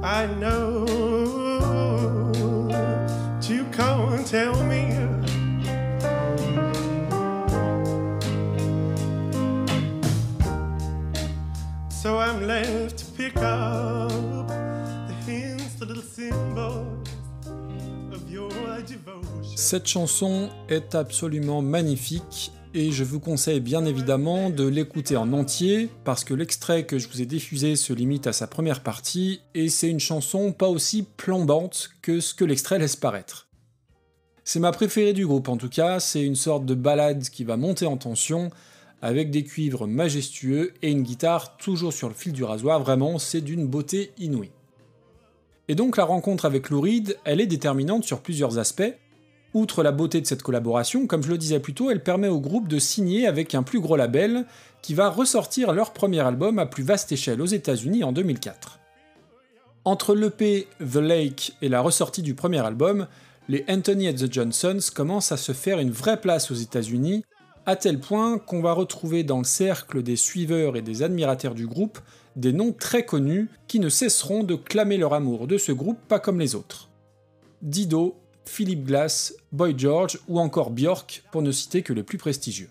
I 0.02 0.26
know 0.40 0.59
Cette 19.70 19.86
chanson 19.86 20.48
est 20.68 20.96
absolument 20.96 21.62
magnifique 21.62 22.50
et 22.74 22.90
je 22.90 23.04
vous 23.04 23.20
conseille 23.20 23.60
bien 23.60 23.84
évidemment 23.84 24.50
de 24.50 24.66
l'écouter 24.66 25.16
en 25.16 25.32
entier 25.32 25.88
parce 26.02 26.24
que 26.24 26.34
l'extrait 26.34 26.86
que 26.86 26.98
je 26.98 27.06
vous 27.06 27.22
ai 27.22 27.24
diffusé 27.24 27.76
se 27.76 27.92
limite 27.92 28.26
à 28.26 28.32
sa 28.32 28.48
première 28.48 28.82
partie 28.82 29.42
et 29.54 29.68
c'est 29.68 29.88
une 29.88 30.00
chanson 30.00 30.50
pas 30.50 30.66
aussi 30.66 31.04
plombante 31.04 31.90
que 32.02 32.18
ce 32.18 32.34
que 32.34 32.44
l'extrait 32.44 32.80
laisse 32.80 32.96
paraître. 32.96 33.46
C'est 34.42 34.58
ma 34.58 34.72
préférée 34.72 35.12
du 35.12 35.24
groupe 35.24 35.48
en 35.48 35.56
tout 35.56 35.68
cas, 35.68 36.00
c'est 36.00 36.26
une 36.26 36.34
sorte 36.34 36.66
de 36.66 36.74
ballade 36.74 37.28
qui 37.28 37.44
va 37.44 37.56
monter 37.56 37.86
en 37.86 37.96
tension 37.96 38.50
avec 39.02 39.30
des 39.30 39.44
cuivres 39.44 39.86
majestueux 39.86 40.74
et 40.82 40.90
une 40.90 41.04
guitare 41.04 41.56
toujours 41.58 41.92
sur 41.92 42.08
le 42.08 42.14
fil 42.14 42.32
du 42.32 42.42
rasoir, 42.42 42.80
vraiment 42.80 43.20
c'est 43.20 43.40
d'une 43.40 43.68
beauté 43.68 44.10
inouïe. 44.18 44.50
Et 45.68 45.76
donc 45.76 45.96
la 45.96 46.02
rencontre 46.02 46.44
avec 46.44 46.70
Lou 46.70 46.80
Reed, 46.80 47.16
elle 47.24 47.40
est 47.40 47.46
déterminante 47.46 48.02
sur 48.02 48.20
plusieurs 48.20 48.58
aspects. 48.58 48.96
Outre 49.52 49.82
la 49.82 49.90
beauté 49.90 50.20
de 50.20 50.26
cette 50.26 50.42
collaboration, 50.42 51.06
comme 51.06 51.24
je 51.24 51.28
le 51.28 51.38
disais 51.38 51.58
plus 51.58 51.74
tôt, 51.74 51.90
elle 51.90 52.02
permet 52.02 52.28
au 52.28 52.40
groupe 52.40 52.68
de 52.68 52.78
signer 52.78 53.26
avec 53.26 53.54
un 53.54 53.64
plus 53.64 53.80
gros 53.80 53.96
label 53.96 54.46
qui 54.80 54.94
va 54.94 55.10
ressortir 55.10 55.72
leur 55.72 55.92
premier 55.92 56.20
album 56.20 56.58
à 56.60 56.66
plus 56.66 56.84
vaste 56.84 57.10
échelle 57.10 57.42
aux 57.42 57.46
États-Unis 57.46 58.04
en 58.04 58.12
2004. 58.12 58.78
Entre 59.84 60.14
l'EP 60.14 60.68
The 60.78 60.96
Lake 60.96 61.56
et 61.62 61.68
la 61.68 61.80
ressortie 61.80 62.22
du 62.22 62.34
premier 62.34 62.64
album, 62.64 63.08
les 63.48 63.64
Anthony 63.68 64.08
and 64.08 64.14
the 64.14 64.32
Johnsons 64.32 64.92
commencent 64.94 65.32
à 65.32 65.36
se 65.36 65.52
faire 65.52 65.80
une 65.80 65.90
vraie 65.90 66.20
place 66.20 66.52
aux 66.52 66.54
États-Unis, 66.54 67.24
à 67.66 67.74
tel 67.74 67.98
point 67.98 68.38
qu'on 68.38 68.62
va 68.62 68.72
retrouver 68.72 69.24
dans 69.24 69.38
le 69.38 69.44
cercle 69.44 70.02
des 70.02 70.16
suiveurs 70.16 70.76
et 70.76 70.82
des 70.82 71.02
admirateurs 71.02 71.54
du 71.54 71.66
groupe 71.66 71.98
des 72.36 72.52
noms 72.52 72.72
très 72.72 73.04
connus 73.04 73.48
qui 73.66 73.80
ne 73.80 73.88
cesseront 73.88 74.44
de 74.44 74.54
clamer 74.54 74.96
leur 74.96 75.14
amour 75.14 75.48
de 75.48 75.58
ce 75.58 75.72
groupe 75.72 75.98
pas 76.06 76.20
comme 76.20 76.38
les 76.38 76.54
autres. 76.54 76.88
Dido, 77.62 78.19
Philip 78.50 78.84
Glass, 78.84 79.32
Boy 79.52 79.74
George 79.78 80.18
ou 80.26 80.40
encore 80.40 80.70
Björk 80.70 81.22
pour 81.30 81.40
ne 81.40 81.52
citer 81.52 81.82
que 81.82 81.92
les 81.92 82.02
plus 82.02 82.18
prestigieux. 82.18 82.68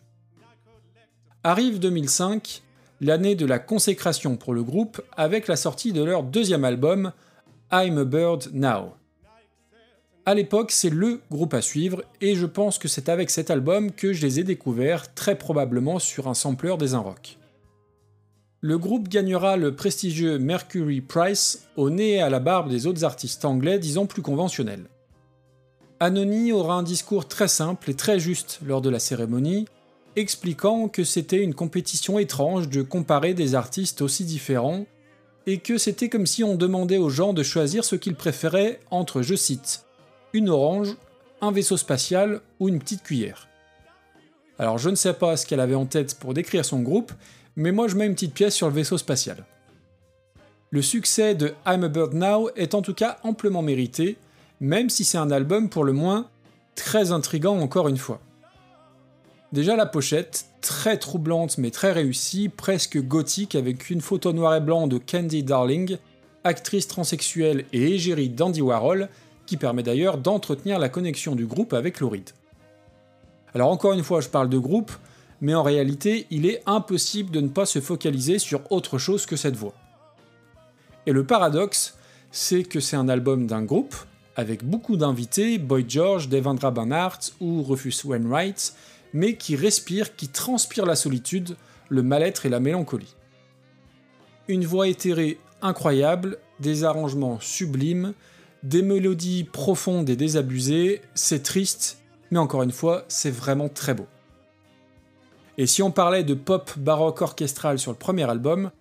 Arrive 1.42 1.80
2005, 1.80 2.62
l'année 3.00 3.36
de 3.36 3.46
la 3.46 3.60
consécration 3.60 4.36
pour 4.36 4.54
le 4.54 4.62
groupe 4.62 5.02
avec 5.16 5.48
la 5.48 5.56
sortie 5.56 5.94
de 5.94 6.04
leur 6.04 6.24
deuxième 6.24 6.66
album, 6.66 7.14
I'm 7.72 7.98
a 7.98 8.04
Bird 8.04 8.50
Now. 8.52 8.94
À 10.26 10.36
l'époque, 10.36 10.72
c'est 10.72 10.90
LE 10.90 11.22
groupe 11.32 11.54
à 11.54 11.62
suivre, 11.62 12.04
et 12.20 12.36
je 12.36 12.46
pense 12.46 12.78
que 12.78 12.90
c'est 12.90 13.08
avec 13.08 13.30
cet 13.30 13.50
album 13.50 13.94
que 13.94 14.12
je 14.12 14.22
les 14.22 14.42
ai 14.42 14.44
découverts, 14.44 15.14
très 15.14 15.38
probablement 15.38 15.98
sur 15.98 16.28
un 16.28 16.34
sampler 16.34 16.76
des 16.78 16.94
Rock. 16.94 17.38
Le 18.60 18.78
groupe 18.78 19.08
gagnera 19.08 19.56
le 19.56 19.78
prestigieux 19.78 20.40
Mercury 20.40 21.00
Prize 21.00 21.68
au 21.78 21.90
nez 21.90 22.16
et 22.16 22.22
à 22.22 22.30
la 22.30 22.42
barbe 22.42 22.70
des 22.70 22.86
autres 22.86 23.06
artistes 23.06 23.46
anglais, 23.46 23.80
disons 23.80 24.08
plus 24.08 24.22
conventionnels. 24.22 24.90
Anony 26.02 26.54
aura 26.54 26.76
un 26.76 26.84
discours 26.84 27.28
très 27.28 27.50
simple 27.50 27.90
et 27.90 27.94
très 27.94 28.22
juste 28.22 28.60
lors 28.66 28.82
de 28.82 28.90
la 28.90 29.00
cérémonie, 29.00 29.66
expliquant 30.16 30.88
que 30.88 31.04
c'était 31.04 31.44
une 31.44 31.54
compétition 31.54 32.20
étrange 32.20 32.70
de 32.70 32.82
comparer 32.82 33.34
des 33.34 33.54
artistes 33.54 34.02
aussi 34.02 34.24
différents, 34.24 34.86
et 35.46 35.58
que 35.58 35.78
c'était 35.78 36.08
comme 36.08 36.26
si 36.26 36.44
on 36.44 36.56
demandait 36.56 36.98
aux 36.98 37.10
gens 37.10 37.34
de 37.34 37.44
choisir 37.44 37.84
ce 37.84 37.98
qu'ils 37.98 38.16
préféraient 38.16 38.80
entre, 38.92 39.22
je 39.22 39.36
cite, 39.36 39.86
une 40.32 40.48
orange, 40.48 40.96
un 41.42 41.52
vaisseau 41.52 41.76
spatial 41.76 42.40
ou 42.62 42.70
une 42.70 42.80
petite 42.80 43.04
cuillère. 43.04 43.50
Alors 44.58 44.78
je 44.78 44.90
ne 44.90 44.96
sais 44.96 45.14
pas 45.14 45.36
ce 45.36 45.46
qu'elle 45.46 45.60
avait 45.60 45.76
en 45.76 45.86
tête 45.86 46.16
pour 46.16 46.34
décrire 46.34 46.64
son 46.64 46.80
groupe, 46.80 47.12
mais 47.58 47.74
moi 47.74 47.90
je 47.90 47.96
mets 47.96 48.06
une 48.06 48.14
petite 48.14 48.34
pièce 48.34 48.56
sur 48.56 48.68
le 48.68 48.74
vaisseau 48.74 48.98
spatial. 48.98 49.46
Le 50.70 50.82
succès 50.82 51.36
de 51.36 51.54
I'm 51.66 51.84
a 51.84 51.90
Bird 51.90 52.14
Now 52.14 52.52
est 52.56 52.74
en 52.74 52.82
tout 52.82 52.94
cas 52.94 53.18
amplement 53.24 53.62
mérité, 53.62 54.18
même 54.60 54.90
si 54.90 55.04
c'est 55.04 55.18
un 55.18 55.32
album 55.32 55.70
pour 55.70 55.84
le 55.84 55.94
moins 55.94 56.28
très 56.76 57.12
intrigant 57.12 57.60
encore 57.60 57.88
une 57.88 57.98
fois. 57.98 58.20
Déjà 59.52 59.76
la 59.76 59.86
pochette, 59.86 60.46
très 60.62 60.98
troublante 60.98 61.58
mais 61.58 61.72
très 61.72 61.92
réussie, 61.92 62.50
presque 62.50 63.00
gothique 63.00 63.56
avec 63.56 63.90
une 63.90 64.02
photo 64.02 64.32
noir 64.34 64.56
et 64.56 64.62
blanc 64.62 64.88
de 64.88 65.00
Candy 65.00 65.44
Darling, 65.44 65.98
actrice 66.44 66.88
transsexuelle 66.88 67.66
et 67.74 67.96
égérie 67.96 68.30
d'Andy 68.30 68.62
Warhol, 68.62 69.10
qui 69.46 69.58
permet 69.58 69.84
d'ailleurs 69.84 70.18
d'entretenir 70.18 70.78
la 70.78 70.90
connexion 70.90 71.36
du 71.36 71.48
groupe 71.48 71.74
avec 71.74 71.98
Reed. 71.98 72.30
Alors 73.56 73.72
encore 73.72 73.94
une 73.94 74.04
fois, 74.04 74.22
je 74.22 74.30
parle 74.30 74.50
de 74.50 74.60
groupe, 74.60 74.92
mais 75.42 75.56
en 75.56 75.64
réalité, 75.64 76.28
il 76.30 76.46
est 76.46 76.62
impossible 76.66 77.32
de 77.32 77.42
ne 77.42 77.48
pas 77.48 77.66
se 77.66 77.82
focaliser 77.82 78.38
sur 78.38 78.62
autre 78.72 78.98
chose 78.98 79.26
que 79.26 79.36
cette 79.36 79.56
voix. 79.56 79.74
Et 81.08 81.12
le 81.12 81.24
paradoxe, 81.24 81.98
c'est 82.32 82.64
que 82.64 82.80
c'est 82.80 82.98
un 82.98 83.10
album 83.10 83.48
d'un 83.48 83.64
groupe, 83.64 83.96
avec 84.40 84.64
beaucoup 84.64 84.96
d'invités, 84.96 85.58
Boy 85.58 85.86
George, 85.88 86.30
Devendra 86.30 86.72
Banhart 86.72 87.20
ou 87.42 87.62
Rufus 87.62 88.06
Wainwright, 88.06 88.74
mais 89.14 89.36
qui 89.36 89.56
respire, 89.56 90.16
qui 90.16 90.30
transpire 90.30 90.86
la 90.86 90.96
solitude, 90.96 91.58
le 91.90 92.04
mal-être 92.04 92.46
et 92.46 92.50
la 92.50 92.60
mélancolie. 92.60 93.16
Une 94.48 94.66
voix 94.66 94.88
éthérée 94.88 95.40
incroyable, 95.62 96.38
des 96.60 96.86
arrangements 96.86 97.40
sublimes, 97.42 98.14
des 98.64 98.82
mélodies 98.82 99.44
profondes 99.44 100.10
et 100.10 100.16
désabusées, 100.16 101.02
c'est 101.14 101.44
triste, 101.44 102.00
mais 102.32 102.40
encore 102.40 102.64
une 102.64 102.72
fois, 102.72 103.04
c'est 103.10 103.32
vraiment 103.32 103.70
très 103.70 103.94
beau. 103.94 104.08
Et 105.58 105.68
si 105.68 105.84
on 105.84 105.92
parlait 105.92 106.24
de 106.24 106.34
pop 106.34 106.72
baroque 106.78 107.22
orchestral 107.22 107.78
sur 107.78 107.92
le 107.92 107.98
premier 107.98 108.30
album, 108.30 108.72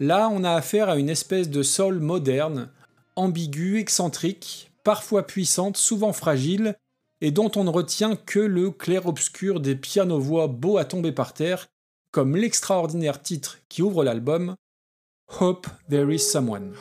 là 0.00 0.28
on 0.30 0.44
a 0.44 0.52
affaire 0.52 0.90
à 0.90 0.98
une 0.98 1.08
espèce 1.08 1.48
de 1.48 1.62
soul 1.62 1.98
moderne, 1.98 2.68
ambiguë, 3.16 3.78
excentrique, 3.78 4.67
parfois 4.88 5.26
puissante, 5.26 5.76
souvent 5.76 6.14
fragile, 6.14 6.74
et 7.20 7.30
dont 7.30 7.50
on 7.56 7.64
ne 7.64 7.68
retient 7.68 8.16
que 8.16 8.38
le 8.38 8.70
clair-obscur 8.70 9.60
des 9.60 9.76
pianos-voix 9.76 10.46
beaux 10.46 10.78
à 10.78 10.86
tomber 10.86 11.12
par 11.12 11.34
terre, 11.34 11.66
comme 12.10 12.34
l'extraordinaire 12.34 13.20
titre 13.20 13.58
qui 13.68 13.82
ouvre 13.82 14.02
l'album, 14.02 14.54
Hope 15.40 15.66
There 15.90 16.10
Is 16.10 16.20
Someone. 16.20 16.72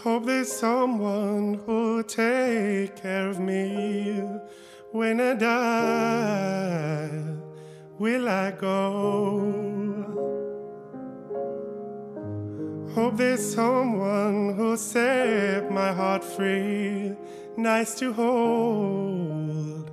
Hope 12.98 13.18
there's 13.18 13.54
someone 13.54 14.56
who'll 14.56 14.76
set 14.76 15.72
my 15.72 15.94
heart 15.94 16.24
free, 16.24 17.16
nice 17.56 17.94
to 18.00 18.12
hold 18.12 19.92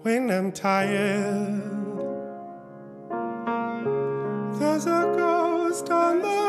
when 0.00 0.30
I'm 0.30 0.50
tired. 0.50 1.60
There's 4.58 4.86
a 4.86 5.14
ghost 5.14 5.90
on 5.90 6.22
the 6.22 6.47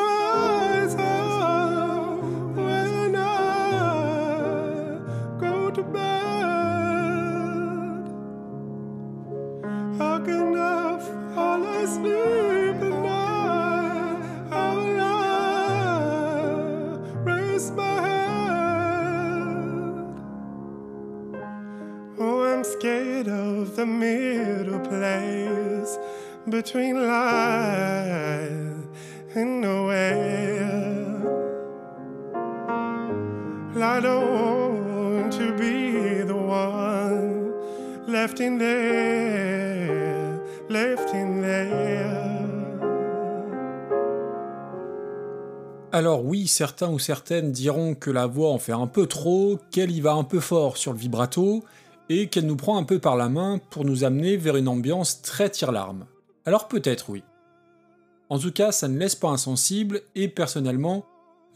between 26.50 26.98
and 29.36 29.62
nowhere. 29.62 30.90
I 33.82 34.02
don't 34.02 35.22
want 35.22 35.32
to 35.34 35.54
be 35.54 36.24
the 36.26 36.36
one 36.36 37.54
left 38.08 38.40
in 38.40 38.58
there, 38.58 40.40
left 40.70 41.14
in 41.14 41.42
there. 41.42 41.80
Alors 45.92 46.24
oui, 46.24 46.48
certains 46.48 46.90
ou 46.90 47.00
certaines 47.00 47.52
diront 47.52 47.96
que 47.96 48.12
la 48.12 48.28
voix 48.28 48.52
en 48.52 48.60
fait 48.60 48.74
un 48.74 48.88
peu 48.88 49.08
trop, 49.08 49.60
qu'elle 49.72 49.92
y 49.92 50.02
va 50.02 50.14
un 50.14 50.24
peu 50.24 50.40
fort 50.40 50.78
sur 50.78 50.94
le 50.94 51.00
vibrato, 51.00 51.64
et 52.10 52.28
qu'elle 52.28 52.46
nous 52.46 52.56
prend 52.56 52.78
un 52.78 52.84
peu 52.84 53.00
par 53.00 53.16
la 53.16 53.30
main 53.30 53.60
pour 53.70 53.86
nous 53.86 54.04
amener 54.04 54.38
vers 54.38 54.56
une 54.56 54.68
ambiance 54.68 55.22
très 55.22 55.50
tire-larme. 55.50 56.06
Alors 56.50 56.68
peut-être 56.68 57.12
oui. 57.12 57.22
En 58.28 58.40
tout 58.40 58.52
cas, 58.52 58.72
ça 58.72 58.88
ne 58.88 58.98
laisse 58.98 59.14
pas 59.14 59.30
insensible, 59.30 60.02
et 60.16 60.28
personnellement, 60.28 61.06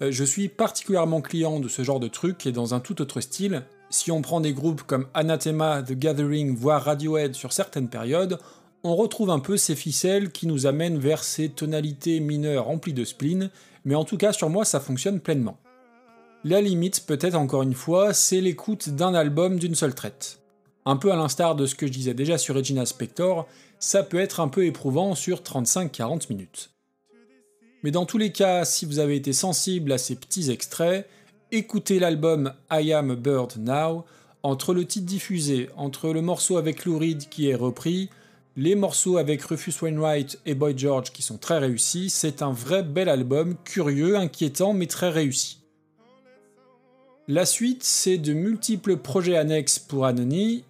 euh, 0.04 0.12
je 0.12 0.24
suis 0.24 0.50
particulièrement 0.50 1.20
client 1.20 1.60
de 1.60 1.68
ce 1.68 1.82
genre 1.82 2.00
de 2.00 2.08
truc 2.08 2.46
et 2.46 2.52
dans 2.52 2.76
un 2.76 2.80
tout 2.80 3.02
autre 3.02 3.20
style. 3.20 3.64
Si 3.90 4.12
on 4.12 4.22
prend 4.22 4.40
des 4.40 4.54
groupes 4.54 4.84
comme 4.84 5.08
Anathema, 5.16 5.82
The 5.82 5.94
Gathering, 5.94 6.56
voire 6.56 6.84
Radiohead 6.84 7.34
sur 7.34 7.54
certaines 7.54 7.90
périodes, 7.90 8.38
on 8.84 8.96
retrouve 8.96 9.32
un 9.32 9.40
peu 9.40 9.58
ces 9.58 9.74
ficelles 9.74 10.32
qui 10.32 10.46
nous 10.46 10.68
amènent 10.68 11.00
vers 11.00 11.24
ces 11.24 11.50
tonalités 11.50 12.20
mineures 12.20 12.66
remplies 12.66 12.94
de 12.94 13.04
spleen, 13.04 13.50
mais 13.86 13.96
en 13.96 14.06
tout 14.06 14.18
cas 14.18 14.32
sur 14.32 14.52
moi 14.52 14.64
ça 14.64 14.80
fonctionne 14.80 15.22
pleinement. 15.22 15.58
La 16.44 16.62
limite, 16.62 17.08
peut-être 17.08 17.34
encore 17.34 17.64
une 17.64 17.74
fois, 17.74 18.14
c'est 18.14 18.42
l'écoute 18.42 18.90
d'un 18.90 19.16
album 19.16 19.58
d'une 19.58 19.74
seule 19.74 19.96
traite. 19.96 20.43
Un 20.86 20.98
peu 20.98 21.12
à 21.12 21.16
l'instar 21.16 21.56
de 21.56 21.66
ce 21.66 21.76
que 21.76 21.88
je 21.88 21.92
disais 21.92 22.14
déjà 22.14 22.38
sur 22.38 22.56
Regina 22.56 22.86
Spector, 22.86 23.48
ça 23.80 24.04
peut 24.04 24.20
être 24.20 24.40
un 24.40 24.50
peu 24.50 24.66
éprouvant 24.66 25.16
sur 25.16 25.40
35-40 25.40 26.30
minutes. 26.30 26.72
Mais 27.84 27.92
dans 27.92 28.06
tous 28.06 28.18
les 28.18 28.32
cas, 28.32 28.66
si 28.66 28.86
vous 28.86 29.00
avez 29.00 29.16
été 29.16 29.34
sensible 29.34 29.92
à 29.92 29.98
ces 29.98 30.16
petits 30.16 30.52
extraits, 30.52 31.08
écoutez 31.52 32.00
l'album 32.00 32.54
I 32.72 32.94
Am 32.94 33.12
a 33.12 33.16
Bird 33.16 33.58
Now, 33.58 34.06
entre 34.42 34.74
le 34.74 34.86
titre 34.86 35.06
diffusé, 35.06 35.70
entre 35.78 36.10
le 36.10 36.22
morceau 36.22 36.58
avec 36.58 36.86
Lou 36.86 36.98
Reed 36.98 37.30
qui 37.30 37.50
est 37.50 37.56
repris, 37.56 38.10
les 38.56 38.76
morceaux 38.76 39.18
avec 39.18 39.42
Rufus 39.42 39.74
Wainwright 39.82 40.40
et 40.46 40.54
Boy 40.54 40.78
George 40.78 41.12
qui 41.12 41.22
sont 41.22 41.38
très 41.38 41.60
réussis, 41.60 42.10
c'est 42.10 42.42
un 42.42 42.52
vrai 42.52 42.84
bel 42.84 43.10
album, 43.10 43.56
curieux, 43.64 44.18
inquiétant 44.18 44.74
mais 44.74 44.88
très 44.88 45.10
réussi. 45.10 45.60
La 47.28 47.46
suite, 47.46 47.84
c'est 47.84 48.18
de 48.18 48.34
multiples 48.34 48.98
projets 48.98 49.38
annexes 49.38 49.80
pour 49.80 50.06
Anony, 50.06 50.66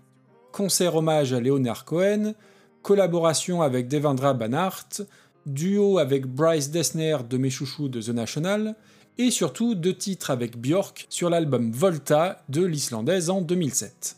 concert 0.53 0.95
hommage 0.95 1.33
à 1.33 1.41
Leonard 1.41 1.83
Cohen, 1.83 2.33
collaboration 2.81 3.61
avec 3.61 3.89
Devendra 3.89 4.33
Banhart, 4.33 5.01
duo 5.45 5.97
avec 5.97 6.25
Bryce 6.25 6.69
Dessner 6.69 7.17
de 7.29 7.37
mes 7.37 7.49
de 7.49 8.01
The 8.01 8.09
National, 8.09 8.75
et 9.17 9.31
surtout 9.31 9.75
deux 9.75 9.95
titres 9.95 10.31
avec 10.31 10.57
Björk 10.57 11.07
sur 11.09 11.29
l'album 11.29 11.71
Volta 11.71 12.43
de 12.49 12.63
l'Islandaise 12.63 13.29
en 13.29 13.41
2007. 13.41 14.17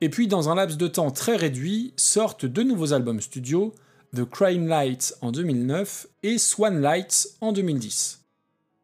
Et 0.00 0.10
puis 0.10 0.28
dans 0.28 0.48
un 0.48 0.54
laps 0.54 0.78
de 0.78 0.86
temps 0.86 1.10
très 1.10 1.36
réduit, 1.36 1.92
sortent 1.96 2.46
deux 2.46 2.62
nouveaux 2.62 2.92
albums 2.92 3.20
studio, 3.20 3.74
The 4.14 4.24
Crying 4.24 4.68
Lights 4.68 5.14
en 5.22 5.32
2009 5.32 6.06
et 6.22 6.38
Swan 6.38 6.80
Lights 6.80 7.28
en 7.40 7.52
2010. 7.52 8.20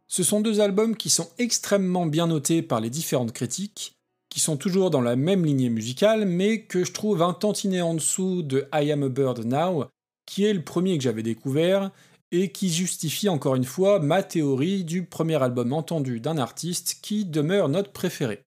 Ce 0.09 0.23
sont 0.23 0.41
deux 0.41 0.61
albums 0.61 0.97
qui 0.97 1.11
sont 1.11 1.29
extrêmement 1.39 2.07
bien 2.07 2.27
notés 2.27 2.63
par 2.63 2.81
les 2.81 2.91
différentes 2.91 3.33
critiques, 3.33 3.94
qui 4.35 4.41
sont 4.41 4.57
toujours 4.57 4.91
dans 4.91 5.01
la 5.01 5.15
même 5.15 5.45
lignée 5.45 5.71
musicale, 5.71 6.25
mais 6.25 6.63
que 6.63 6.85
je 6.85 6.91
trouve 6.91 7.23
un 7.23 7.35
tantinet 7.35 7.83
en 7.83 7.95
dessous 7.95 8.43
de 8.43 8.67
I 8.75 8.91
Am 8.91 9.05
a 9.05 9.09
Bird 9.09 9.45
Now, 9.45 9.85
qui 10.27 10.45
est 10.45 10.53
le 10.53 10.65
premier 10.65 10.99
que 10.99 11.05
j'avais 11.05 11.23
découvert, 11.23 11.93
et 12.33 12.51
qui 12.51 12.69
justifie 12.69 13.29
encore 13.29 13.55
une 13.55 13.65
fois 13.65 14.01
ma 14.01 14.25
théorie 14.25 14.83
du 14.83 15.05
premier 15.05 15.41
album 15.41 15.73
entendu 15.73 16.19
d'un 16.19 16.37
artiste 16.37 16.99
qui 17.01 17.25
demeure 17.25 17.69
notre 17.69 17.93
préféré. 17.93 18.43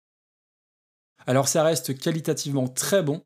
Alors 1.27 1.49
ça 1.49 1.63
reste 1.63 1.99
qualitativement 1.99 2.67
très 2.67 3.03
bon, 3.03 3.21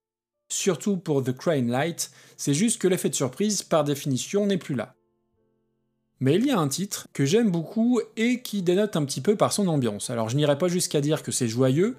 surtout 0.48 0.96
pour 0.96 1.22
The 1.22 1.36
Crying 1.36 1.68
Light, 1.68 2.10
c'est 2.36 2.54
juste 2.54 2.82
que 2.82 2.88
l'effet 2.88 3.08
de 3.08 3.14
surprise 3.14 3.62
par 3.62 3.84
définition 3.84 4.46
n'est 4.46 4.58
plus 4.58 4.74
là. 4.74 4.96
Mais 6.18 6.34
il 6.34 6.44
y 6.44 6.50
a 6.50 6.58
un 6.58 6.66
titre 6.66 7.06
que 7.12 7.24
j'aime 7.24 7.52
beaucoup 7.52 8.00
et 8.16 8.42
qui 8.42 8.62
dénote 8.62 8.96
un 8.96 9.04
petit 9.04 9.20
peu 9.20 9.36
par 9.36 9.52
son 9.52 9.68
ambiance. 9.68 10.10
Alors 10.10 10.28
je 10.28 10.34
n'irai 10.34 10.58
pas 10.58 10.66
jusqu'à 10.66 11.00
dire 11.00 11.22
que 11.22 11.30
c'est 11.30 11.46
joyeux, 11.46 11.96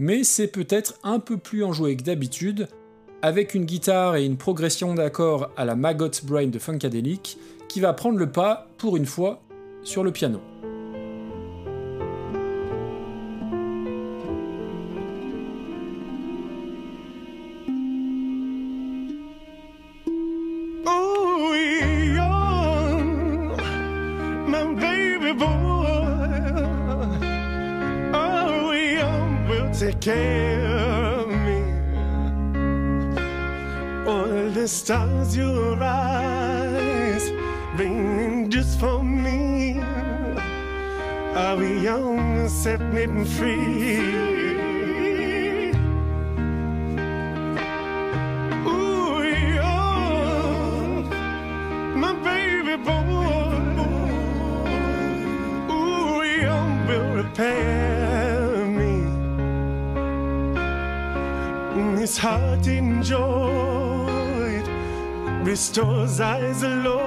mais 0.00 0.24
c'est 0.24 0.48
peut-être 0.48 0.94
un 1.04 1.18
peu 1.18 1.36
plus 1.36 1.62
enjoué 1.62 1.94
que 1.94 2.02
d'habitude, 2.02 2.68
avec 3.20 3.54
une 3.54 3.66
guitare 3.66 4.16
et 4.16 4.24
une 4.24 4.38
progression 4.38 4.94
d'accords 4.94 5.50
à 5.58 5.66
la 5.66 5.76
Maggot 5.76 6.10
Brain 6.24 6.46
de 6.46 6.58
Funkadelic, 6.58 7.36
qui 7.68 7.80
va 7.80 7.92
prendre 7.92 8.18
le 8.18 8.32
pas, 8.32 8.66
pour 8.78 8.96
une 8.96 9.04
fois, 9.04 9.42
sur 9.82 10.02
le 10.02 10.10
piano. 10.10 10.40
Enjoyed 63.00 64.66
restores 65.46 66.20
eyes, 66.20 66.62
Lord. 66.62 66.99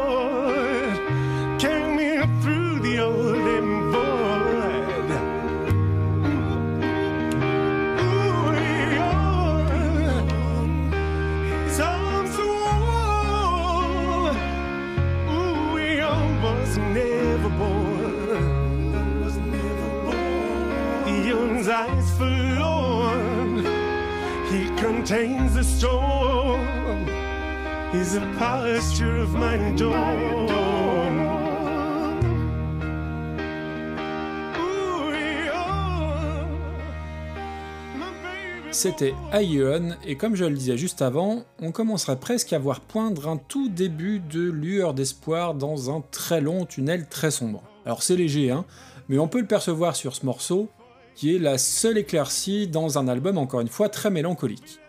C'était 38.71 39.13
Ion, 39.34 39.95
et 40.05 40.17
comme 40.17 40.36
je 40.36 40.45
le 40.45 40.55
disais 40.55 40.77
juste 40.77 41.01
avant, 41.01 41.43
on 41.61 41.71
commencerait 41.71 42.19
presque 42.19 42.51
à 42.53 42.59
voir 42.59 42.81
poindre 42.81 43.29
un 43.29 43.38
tout 43.38 43.69
début 43.69 44.19
de 44.19 44.41
lueur 44.41 44.93
d'espoir 44.93 45.53
dans 45.53 45.95
un 45.95 46.03
très 46.11 46.41
long 46.41 46.65
tunnel 46.65 47.07
très 47.07 47.31
sombre. 47.31 47.63
Alors 47.86 48.03
c'est 48.03 48.17
léger, 48.17 48.51
hein, 48.51 48.65
mais 49.07 49.19
on 49.19 49.27
peut 49.27 49.39
le 49.39 49.47
percevoir 49.47 49.95
sur 49.95 50.15
ce 50.15 50.25
morceau, 50.25 50.69
qui 51.15 51.36
est 51.36 51.39
la 51.39 51.57
seule 51.57 51.97
éclaircie 51.97 52.67
dans 52.67 52.97
un 52.97 53.07
album 53.07 53.38
encore 53.38 53.61
une 53.61 53.69
fois 53.69 53.89
très 53.89 54.09
mélancolique. 54.09 54.79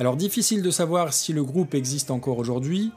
Alors 0.00 0.16
difficile 0.16 0.62
de 0.62 0.70
savoir 0.70 1.12
si 1.12 1.34
le 1.34 1.44
groupe 1.44 1.74
existe 1.74 2.10
encore 2.10 2.38
aujourd'hui, 2.38 2.90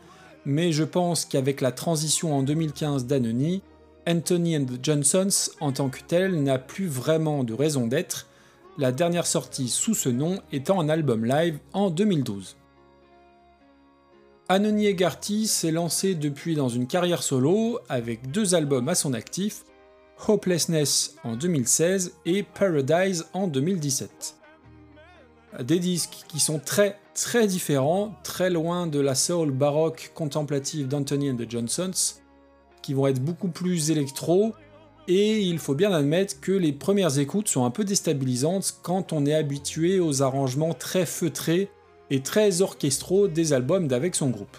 mais 0.45 0.72
je 0.72 0.86
pense 0.86 1.26
qu'avec 1.26 1.60
la 1.60 1.74
transition 1.74 2.34
en 2.34 2.43
2015 2.43 3.08
d'Anony, 3.08 3.62
Anthony 4.08 4.56
and 4.56 4.68
Johnsons 4.82 5.51
en 5.60 5.74
tant 5.74 5.89
que 5.89 5.99
tel 6.08 6.41
n'a 6.41 6.58
plus 6.58 6.88
vraiment 6.88 7.43
de 7.43 7.54
raison 7.54 7.88
d'être, 7.88 8.28
la 8.78 8.93
dernière 8.93 9.28
sortie 9.28 9.68
sous 9.68 9.95
ce 9.95 10.08
nom 10.08 10.39
étant 10.54 10.80
un 10.80 10.88
album 10.88 11.26
live 11.26 11.60
en 11.74 11.89
2012. 11.89 12.56
Anony 14.47 14.86
Egarty 14.88 15.47
s'est 15.47 15.72
lancé 15.72 16.16
depuis 16.16 16.56
dans 16.56 16.70
une 16.70 16.88
carrière 16.88 17.22
solo 17.22 17.80
avec 17.89 18.32
deux 18.32 18.56
albums 18.56 18.88
à 18.88 18.95
son 18.95 19.14
actif, 19.14 19.66
Hopelessness 20.26 21.16
en 21.26 21.36
2016 21.36 22.14
et 22.26 22.43
Paradise 22.43 23.26
en 23.34 23.47
2017. 23.47 24.38
Des 25.62 25.80
disques 25.80 26.24
qui 26.28 26.39
sont 26.39 26.60
très 26.60 26.97
très 27.14 27.45
différents, 27.45 28.16
très 28.24 28.49
loin 28.49 28.88
de 28.88 28.99
la 28.99 29.14
soul 29.14 29.51
baroque 29.51 30.12
contemplative 30.16 30.88
d'Anthony 30.88 31.30
and 31.30 31.36
the 31.36 31.49
Johnsons, 31.49 32.16
qui 32.82 32.93
vont 32.93 33.08
être 33.08 33.24
beaucoup 33.24 33.49
plus 33.49 33.91
électro, 33.91 34.54
et 35.08 35.41
il 35.41 35.60
faut 35.60 35.76
bien 35.76 35.91
admettre 35.91 36.39
que 36.39 36.51
les 36.51 36.74
premières 36.74 37.20
écoutes 37.20 37.49
sont 37.49 37.66
un 37.66 37.72
peu 37.72 37.84
déstabilisantes 37.84 38.80
quand 38.82 39.14
on 39.14 39.26
est 39.26 39.34
habitué 39.34 39.99
aux 39.99 40.24
arrangements 40.24 40.74
très 40.74 41.06
feutrés 41.06 41.70
et 42.10 42.22
très 42.22 42.62
orchestraux 42.62 43.28
des 43.28 43.54
albums 43.54 43.88
d'avec 43.88 44.16
son 44.16 44.30
groupe. 44.30 44.58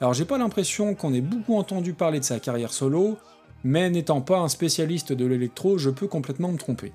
Alors 0.00 0.14
j'ai 0.14 0.24
pas 0.24 0.38
l'impression 0.38 0.94
qu'on 0.94 1.14
ait 1.14 1.20
beaucoup 1.20 1.56
entendu 1.56 1.94
parler 1.94 2.18
de 2.18 2.24
sa 2.24 2.40
carrière 2.40 2.72
solo, 2.72 3.16
mais 3.62 3.88
n'étant 3.88 4.20
pas 4.20 4.38
un 4.38 4.48
spécialiste 4.48 5.12
de 5.12 5.24
l'électro, 5.24 5.78
je 5.78 5.90
peux 5.90 6.08
complètement 6.08 6.50
me 6.50 6.58
tromper. 6.58 6.92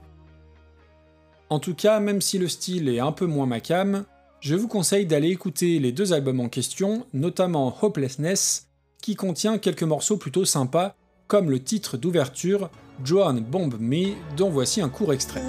En 1.49 1.59
tout 1.59 1.73
cas, 1.73 1.99
même 1.99 2.21
si 2.21 2.37
le 2.37 2.47
style 2.47 2.89
est 2.89 2.99
un 2.99 3.11
peu 3.11 3.25
moins 3.25 3.45
macam, 3.45 4.05
je 4.39 4.55
vous 4.55 4.67
conseille 4.67 5.05
d'aller 5.05 5.29
écouter 5.29 5.79
les 5.79 5.91
deux 5.91 6.13
albums 6.13 6.39
en 6.39 6.49
question, 6.49 7.05
notamment 7.13 7.75
Hopelessness, 7.81 8.67
qui 9.01 9.15
contient 9.15 9.57
quelques 9.57 9.83
morceaux 9.83 10.17
plutôt 10.17 10.45
sympas, 10.45 10.95
comme 11.27 11.49
le 11.49 11.61
titre 11.61 11.97
d'ouverture 11.97 12.69
Joan 13.03 13.39
Bomb 13.39 13.75
Me, 13.79 14.13
dont 14.37 14.49
voici 14.49 14.81
un 14.81 14.89
court 14.89 15.13
extrait. 15.13 15.43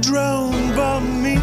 drown 0.00 0.50
by 0.74 1.00
me. 1.00 1.36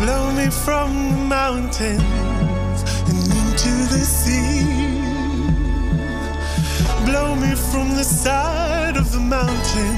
Blow 0.00 0.32
me 0.32 0.50
from 0.50 1.28
mountains 1.28 2.02
into 3.08 3.72
the 3.92 4.04
sea. 4.04 4.93
Blow 7.06 7.34
me 7.34 7.54
from 7.54 7.94
the 7.96 8.04
side 8.04 8.96
of 8.96 9.12
the 9.12 9.20
mountain. 9.20 9.96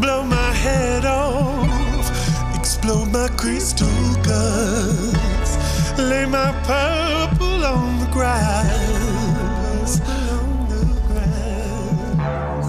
Blow 0.00 0.22
my 0.24 0.52
head 0.52 1.04
off. 1.04 2.10
Explode 2.54 3.10
my 3.12 3.28
crystal 3.36 3.88
guts. 4.22 5.52
Lay 5.98 6.26
my 6.26 6.52
purple 6.64 7.64
on 7.64 7.98
the 8.00 8.06
grass. 8.12 10.00
On 10.00 10.68
the 10.68 10.84
grass. 11.08 12.66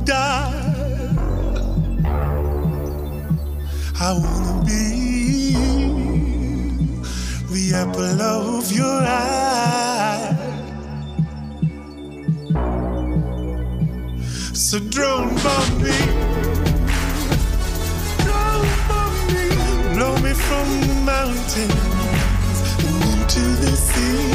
I 4.10 4.12
wanna 4.12 4.64
be 4.66 5.54
the 7.52 7.74
apple 7.76 8.20
of 8.20 8.72
your 8.72 9.02
eye. 9.06 10.34
So 14.52 14.80
drone 14.80 15.32
bomb 15.44 15.82
me. 15.84 15.96
Drone 18.24 18.70
bomb 18.88 19.16
me. 19.34 19.46
Blow 19.94 20.14
me 20.24 20.32
from 20.46 20.66
the 20.88 20.96
mountains 21.14 22.56
and 22.88 23.04
into 23.12 23.44
the 23.62 23.74
sea. 23.76 24.34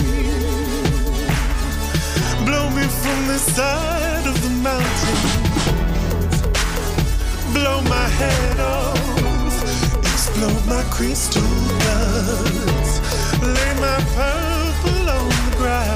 Blow 2.46 2.70
me 2.70 2.84
from 3.02 3.20
the 3.28 3.40
side 3.40 4.26
of 4.26 4.36
the 4.42 4.52
mountain. 4.70 5.20
Blow 7.52 7.82
my 7.82 8.08
head 8.20 8.60
off. 8.62 9.15
Explode 10.36 10.66
my 10.68 10.84
crystal 10.92 11.42
guts. 11.80 13.00
Lay 13.42 13.74
my 13.80 14.00
purple 14.16 15.10
on 15.10 15.30
the 15.30 15.56
ground. 15.56 15.96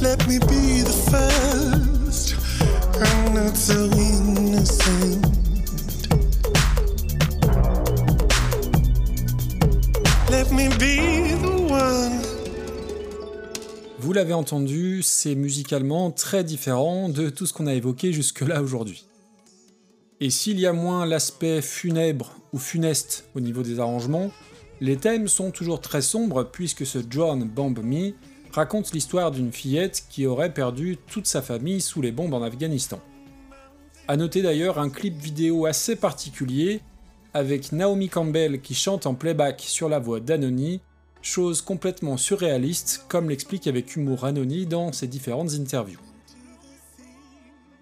Let 0.00 0.28
me 0.28 0.38
be 0.38 0.57
l'avez 14.18 14.34
entendu, 14.34 15.00
c'est 15.04 15.36
musicalement 15.36 16.10
très 16.10 16.42
différent 16.42 17.08
de 17.08 17.30
tout 17.30 17.46
ce 17.46 17.52
qu'on 17.52 17.68
a 17.68 17.74
évoqué 17.74 18.12
jusque-là 18.12 18.62
aujourd'hui. 18.62 19.04
Et 20.18 20.28
s'il 20.28 20.58
y 20.58 20.66
a 20.66 20.72
moins 20.72 21.06
l'aspect 21.06 21.62
funèbre 21.62 22.34
ou 22.52 22.58
funeste 22.58 23.28
au 23.36 23.40
niveau 23.40 23.62
des 23.62 23.78
arrangements, 23.78 24.32
les 24.80 24.96
thèmes 24.96 25.28
sont 25.28 25.52
toujours 25.52 25.80
très 25.80 26.02
sombres 26.02 26.42
puisque 26.42 26.84
ce 26.84 26.98
John 27.08 27.44
Bomb 27.44 27.78
Me 27.80 28.14
raconte 28.50 28.92
l'histoire 28.92 29.30
d'une 29.30 29.52
fillette 29.52 30.02
qui 30.10 30.26
aurait 30.26 30.52
perdu 30.52 30.98
toute 31.06 31.28
sa 31.28 31.40
famille 31.40 31.80
sous 31.80 32.02
les 32.02 32.10
bombes 32.10 32.34
en 32.34 32.42
Afghanistan. 32.42 32.98
A 34.08 34.16
noter 34.16 34.42
d'ailleurs 34.42 34.80
un 34.80 34.90
clip 34.90 35.16
vidéo 35.16 35.64
assez 35.66 35.94
particulier 35.94 36.80
avec 37.34 37.70
Naomi 37.70 38.08
Campbell 38.08 38.60
qui 38.62 38.74
chante 38.74 39.06
en 39.06 39.14
playback 39.14 39.60
sur 39.60 39.88
la 39.88 40.00
voix 40.00 40.18
d'Anony, 40.18 40.80
chose 41.22 41.62
complètement 41.62 42.16
surréaliste 42.16 43.04
comme 43.08 43.28
l'explique 43.28 43.66
avec 43.66 43.96
humour 43.96 44.24
Anony 44.24 44.66
dans 44.66 44.92
ses 44.92 45.06
différentes 45.06 45.52
interviews. 45.54 46.00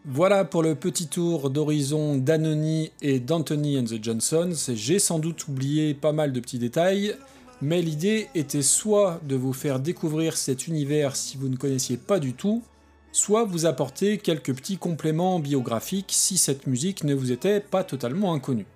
Voilà 0.09 0.45
pour 0.45 0.62
le 0.62 0.76
petit 0.76 1.09
tour 1.09 1.51
d'horizon 1.51 2.16
d'Anony 2.16 2.93
et 3.03 3.18
d'Anthony 3.18 3.76
and 3.76 3.84
the 3.84 4.03
Johnsons. 4.03 4.55
J'ai 4.72 5.01
sans 5.01 5.18
doute 5.18 5.49
oublié 5.49 5.95
pas 5.95 6.12
mal 6.12 6.32
de 6.32 6.39
petits 6.39 6.61
détails, 6.61 7.16
mais 7.61 7.82
l'idée 7.82 8.28
était 8.37 8.62
soit 8.62 9.20
de 9.24 9.34
vous 9.34 9.53
faire 9.53 9.80
découvrir 9.80 10.37
cet 10.37 10.68
univers 10.68 11.16
si 11.16 11.37
vous 11.37 11.49
ne 11.49 11.57
connaissiez 11.57 11.97
pas 11.97 12.20
du 12.20 12.34
tout, 12.34 12.62
soit 13.11 13.45
vous 13.45 13.66
apporter 13.66 14.18
quelques 14.18 14.55
petits 14.55 14.76
compléments 14.76 15.41
biographiques 15.41 16.12
si 16.12 16.39
cette 16.39 16.68
musique 16.68 17.03
ne 17.03 17.14
vous 17.14 17.32
était 17.32 17.61
pas 17.61 17.82
totalement 17.82 18.32
inconnue. 18.32 18.66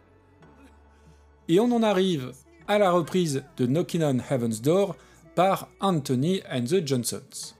Et 1.46 1.60
on 1.60 1.70
en 1.70 1.84
arrive 1.84 2.32
à 2.70 2.78
la 2.78 2.92
reprise 2.92 3.42
de 3.56 3.66
Knockin' 3.66 4.04
on 4.04 4.18
Heaven's 4.32 4.62
Door 4.62 4.94
par 5.34 5.70
Anthony 5.80 6.40
and 6.48 6.66
the 6.66 6.86
Johnsons. 6.86 7.56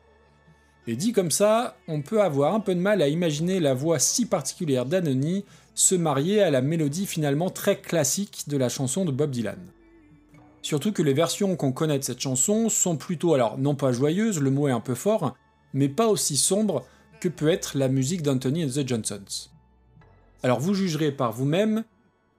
Et 0.87 0.95
dit 0.95 1.11
comme 1.11 1.33
ça, 1.33 1.77
on 1.89 2.01
peut 2.01 2.23
avoir 2.23 2.55
un 2.55 2.61
peu 2.61 2.77
de 2.77 2.81
mal 2.81 3.03
à 3.03 3.09
imaginer 3.09 3.59
la 3.59 3.75
voix 3.75 3.99
si 3.99 4.25
particulière 4.25 4.87
d'Anony 4.87 5.45
se 5.75 5.97
marier 5.97 6.41
à 6.41 6.53
la 6.53 6.63
mélodie 6.63 7.07
finalement 7.07 7.51
très 7.51 7.81
classique 7.81 8.45
de 8.47 8.57
la 8.57 8.69
chanson 8.69 9.05
de 9.05 9.11
Bob 9.11 9.33
Dylan. 9.33 9.59
Surtout 10.63 10.93
que 10.93 11.03
les 11.03 11.13
versions 11.13 11.57
qu'on 11.57 11.73
connaît 11.73 11.99
de 11.99 12.05
cette 12.05 12.21
chanson 12.21 12.69
sont 12.69 12.97
plutôt, 12.97 13.35
alors 13.35 13.59
non 13.59 13.75
pas 13.75 13.91
joyeuses, 13.91 14.41
le 14.41 14.53
mot 14.53 14.69
est 14.69 14.73
un 14.73 14.79
peu 14.79 14.95
fort, 14.95 15.35
mais 15.75 15.89
pas 15.89 16.07
aussi 16.07 16.37
sombres 16.37 16.85
que 17.19 17.29
peut 17.29 17.49
être 17.49 17.77
la 17.77 17.89
musique 17.89 18.23
d'Anthony 18.23 18.65
and 18.65 18.69
the 18.69 18.87
Johnsons. 18.87 19.49
Alors 20.45 20.61
vous 20.61 20.75
jugerez 20.75 21.11
par 21.11 21.33
vous-même, 21.33 21.83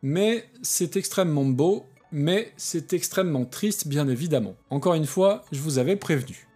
mais 0.01 0.45
c'est 0.61 0.95
extrêmement 0.95 1.43
beau, 1.43 1.86
mais 2.12 2.51
c'est 2.57 2.93
extrêmement 2.93 3.45
triste 3.45 3.88
bien 3.88 4.07
évidemment. 4.07 4.55
Encore 4.70 4.93
une 4.95 5.05
fois, 5.05 5.43
je 5.51 5.59
vous 5.59 5.78
avais 5.78 5.95
prévenu. 5.95 6.47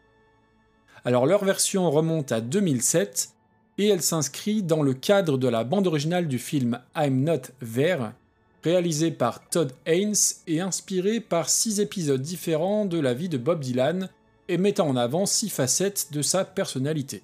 Alors 1.03 1.26
leur 1.26 1.45
version 1.45 1.89
remonte 1.91 2.32
à 2.32 2.41
2007 2.41 3.30
et 3.78 3.88
elle 3.88 4.01
s'inscrit 4.01 4.64
dans 4.64 4.82
le 4.82 4.93
cadre 4.93 5.38
de 5.38 5.47
la 5.47 5.64
bande 5.64 5.88
originale 5.88 6.28
du 6.28 6.39
film 6.39 6.80
I'm 6.95 7.24
Not 7.24 7.51
There, 7.74 8.12
réalisé 8.64 9.12
par 9.12 9.47
Todd 9.49 9.74
Haynes 9.86 10.16
et 10.47 10.62
inspiré 10.62 11.20
par 11.20 11.49
six 11.49 11.80
épisodes 11.80 12.22
différents 12.22 12.86
de 12.86 12.99
la 12.99 13.14
vie 13.14 13.30
de 13.30 13.38
Bob 13.38 13.60
Dylan 13.60 14.10
et 14.47 14.58
mettant 14.58 14.88
en 14.88 14.95
avant 14.95 15.26
six 15.26 15.49
facettes 15.49 16.08
de 16.12 16.22
sa 16.22 16.45
personnalité. 16.45 17.24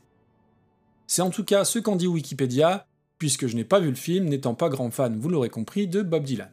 C'est 1.08 1.22
en 1.22 1.30
tout 1.30 1.44
cas 1.44 1.66
ce 1.66 1.80
qu'en 1.80 1.96
dit 1.96 2.08
Wikipédia, 2.08 2.86
puisque 3.18 3.48
je 3.48 3.56
n'ai 3.56 3.64
pas 3.64 3.80
vu 3.80 3.90
le 3.90 3.96
film, 3.96 4.26
n'étant 4.26 4.56
pas 4.56 4.70
grand 4.70 4.92
fan, 4.92 5.20
vous 5.20 5.30
l'aurez 5.30 5.50
compris, 5.50 5.88
de 5.88 6.02
Bob 6.02 6.24
Dylan. 6.24 6.52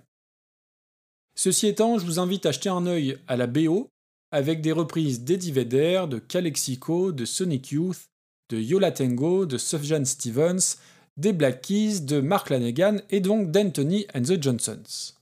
Ceci 1.38 1.68
étant, 1.68 2.00
je 2.00 2.04
vous 2.04 2.18
invite 2.18 2.46
à 2.46 2.50
jeter 2.50 2.68
un 2.68 2.84
œil 2.86 3.16
à 3.28 3.36
la 3.36 3.46
BO, 3.46 3.88
avec 4.32 4.60
des 4.60 4.72
reprises 4.72 5.22
d'Eddie 5.22 5.52
Vedder, 5.52 6.06
de 6.10 6.18
Calexico, 6.18 7.12
de 7.12 7.24
Sonic 7.24 7.70
Youth, 7.70 8.06
de 8.50 8.58
Yola 8.58 8.90
Tango, 8.90 9.46
de 9.46 9.56
Sufjan 9.56 10.04
Stevens, 10.04 10.78
des 11.16 11.32
Black 11.32 11.60
Keys, 11.60 12.00
de 12.00 12.20
Mark 12.20 12.50
Lanegan 12.50 13.02
et 13.10 13.20
donc 13.20 13.52
d'Anthony 13.52 14.04
and 14.16 14.22
the 14.22 14.42
Johnsons. 14.42 15.14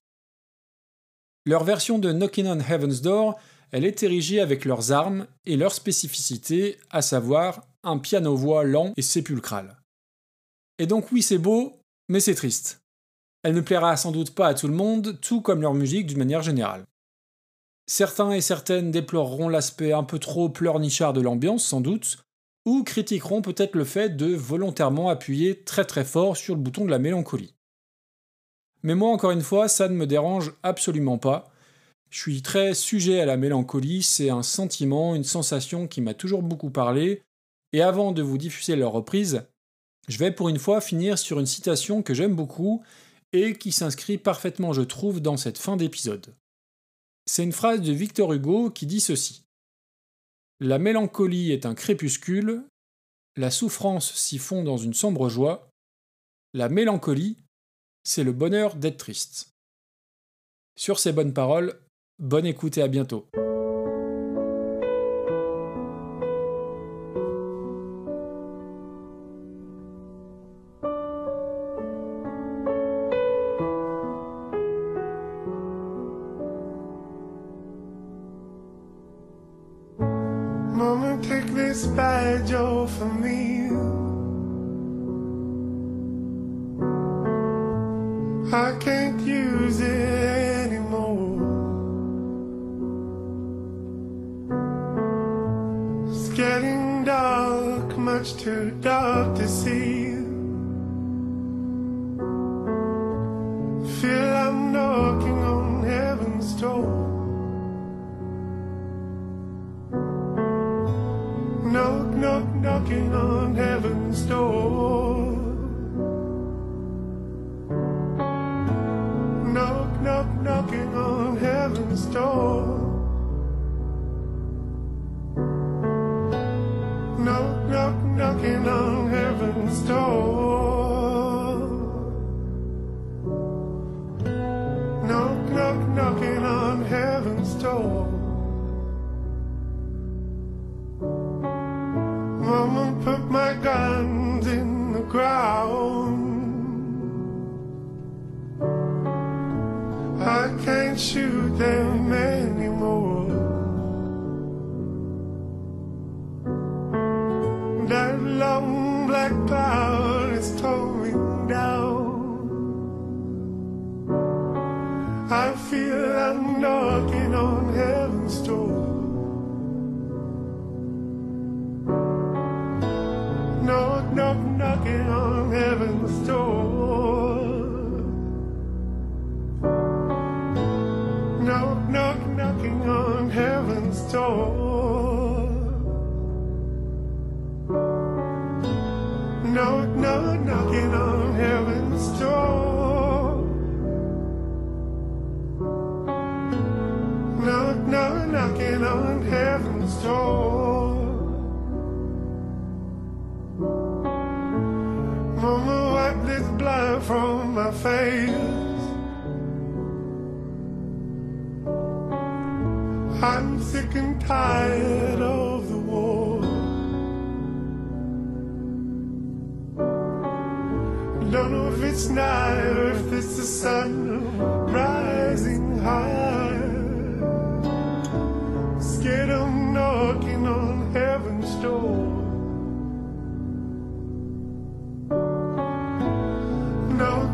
Leur 1.45 1.65
version 1.65 1.99
de 1.99 2.11
Knockin' 2.11 2.47
on 2.47 2.61
Heaven's 2.61 3.03
Door, 3.03 3.39
elle 3.71 3.85
est 3.85 4.03
érigée 4.03 4.41
avec 4.41 4.65
leurs 4.65 4.93
armes 4.93 5.27
et 5.45 5.59
leurs 5.59 5.75
spécificités, 5.75 6.79
à 6.89 7.03
savoir 7.03 7.69
un 7.83 7.99
piano-voix 7.99 8.65
lent 8.65 8.95
et 8.97 9.03
sépulcral. 9.03 9.77
Et 10.79 10.87
donc 10.87 11.13
oui, 11.13 11.21
c'est 11.21 11.37
beau, 11.37 11.79
mais 12.09 12.21
c'est 12.21 12.35
triste. 12.35 12.81
Elle 13.47 13.55
ne 13.55 13.61
plaira 13.61 13.97
sans 13.97 14.11
doute 14.11 14.35
pas 14.35 14.49
à 14.49 14.55
tout 14.55 14.67
le 14.67 14.75
monde, 14.75 15.21
tout 15.21 15.41
comme 15.41 15.63
leur 15.63 15.73
musique 15.73 16.07
d'une 16.07 16.19
manière 16.19 16.43
générale. 16.43 16.85
Certains 17.87 18.33
et 18.33 18.41
certaines 18.41 18.91
déploreront 18.91 19.49
l'aspect 19.49 19.93
un 19.93 20.03
peu 20.03 20.19
trop 20.19 20.49
pleurnichard 20.49 21.13
de 21.13 21.21
l'ambiance, 21.21 21.65
sans 21.65 21.81
doute, 21.81 22.19
ou 22.65 22.83
critiqueront 22.83 23.43
peut-être 23.43 23.77
le 23.77 23.85
fait 23.85 24.17
de 24.17 24.35
volontairement 24.35 25.11
appuyer 25.11 25.63
très 25.63 25.85
très 25.85 26.05
fort 26.05 26.37
sur 26.37 26.57
le 26.57 26.61
bouton 26.61 26.87
de 26.87 26.91
la 26.91 26.99
mélancolie. 26.99 27.55
Mais 28.83 28.97
moi, 28.97 29.11
encore 29.11 29.31
une 29.31 29.43
fois, 29.43 29.69
ça 29.69 29.89
ne 29.89 29.95
me 29.95 30.09
dérange 30.09 30.53
absolument 30.65 31.19
pas. 31.19 31.49
Je 32.11 32.19
suis 32.19 32.43
très 32.43 32.75
sujet 32.75 33.21
à 33.21 33.27
la 33.27 33.37
mélancolie, 33.37 34.03
c'est 34.03 34.29
un 34.29 34.43
sentiment, 34.43 35.15
une 35.15 35.23
sensation 35.23 35.87
qui 35.87 36.01
m'a 36.01 36.15
toujours 36.15 36.43
beaucoup 36.43 36.71
parlé, 36.71 37.23
et 37.73 37.81
avant 37.81 38.11
de 38.11 38.23
vous 38.23 38.39
diffuser 38.39 38.75
leur 38.75 38.91
reprise, 38.91 39.45
je 40.09 40.19
vais 40.19 40.33
pour 40.33 40.49
une 40.49 40.59
fois 40.59 40.81
finir 40.81 41.17
sur 41.17 41.39
une 41.39 41.47
citation 41.47 42.03
que 42.03 42.13
j'aime 42.13 42.35
beaucoup 42.35 42.83
et 43.37 43.57
qui 43.57 43.73
s'inscrit 43.73 44.19
parfaitement, 44.19 44.73
je 44.73 44.83
trouve, 44.83 45.21
dans 45.21 45.37
cette 45.37 45.59
fin 45.59 45.77
d'épisode. 45.77 46.35
C'est 47.27 47.45
une 47.45 47.53
phrase 47.53 47.81
de 47.81 47.93
Victor 47.93 48.33
Hugo 48.33 48.71
qui 48.71 48.87
dit 48.87 49.01
ceci. 49.01 49.45
La 50.61 50.79
mélancolie 50.79 51.53
est 51.53 51.67
un 51.67 51.75
crépuscule, 51.75 52.65
la 53.37 53.51
souffrance 53.51 54.15
s'y 54.15 54.39
fond 54.39 54.65
dans 54.65 54.79
une 54.79 54.95
sombre 54.95 55.29
joie, 55.29 55.71
la 56.55 56.69
mélancolie, 56.69 57.37
c'est 58.05 58.25
le 58.25 58.33
bonheur 58.33 58.77
d'être 58.77 58.97
triste. 58.97 59.55
Sur 60.77 60.99
ces 60.99 61.13
bonnes 61.13 61.35
paroles, 61.35 61.79
bonne 62.19 62.47
écoute 62.47 62.79
et 62.79 62.83
à 62.83 62.89
bientôt. 62.89 63.29
Badge 82.97 83.03
off 83.03 83.17
of 83.17 83.21
me. 83.21 83.46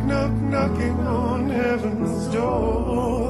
Knock, 0.04 0.32
knock, 0.32 0.32
knocking 0.32 1.06
on 1.06 1.48
heaven's 1.48 2.26
door. 2.34 3.21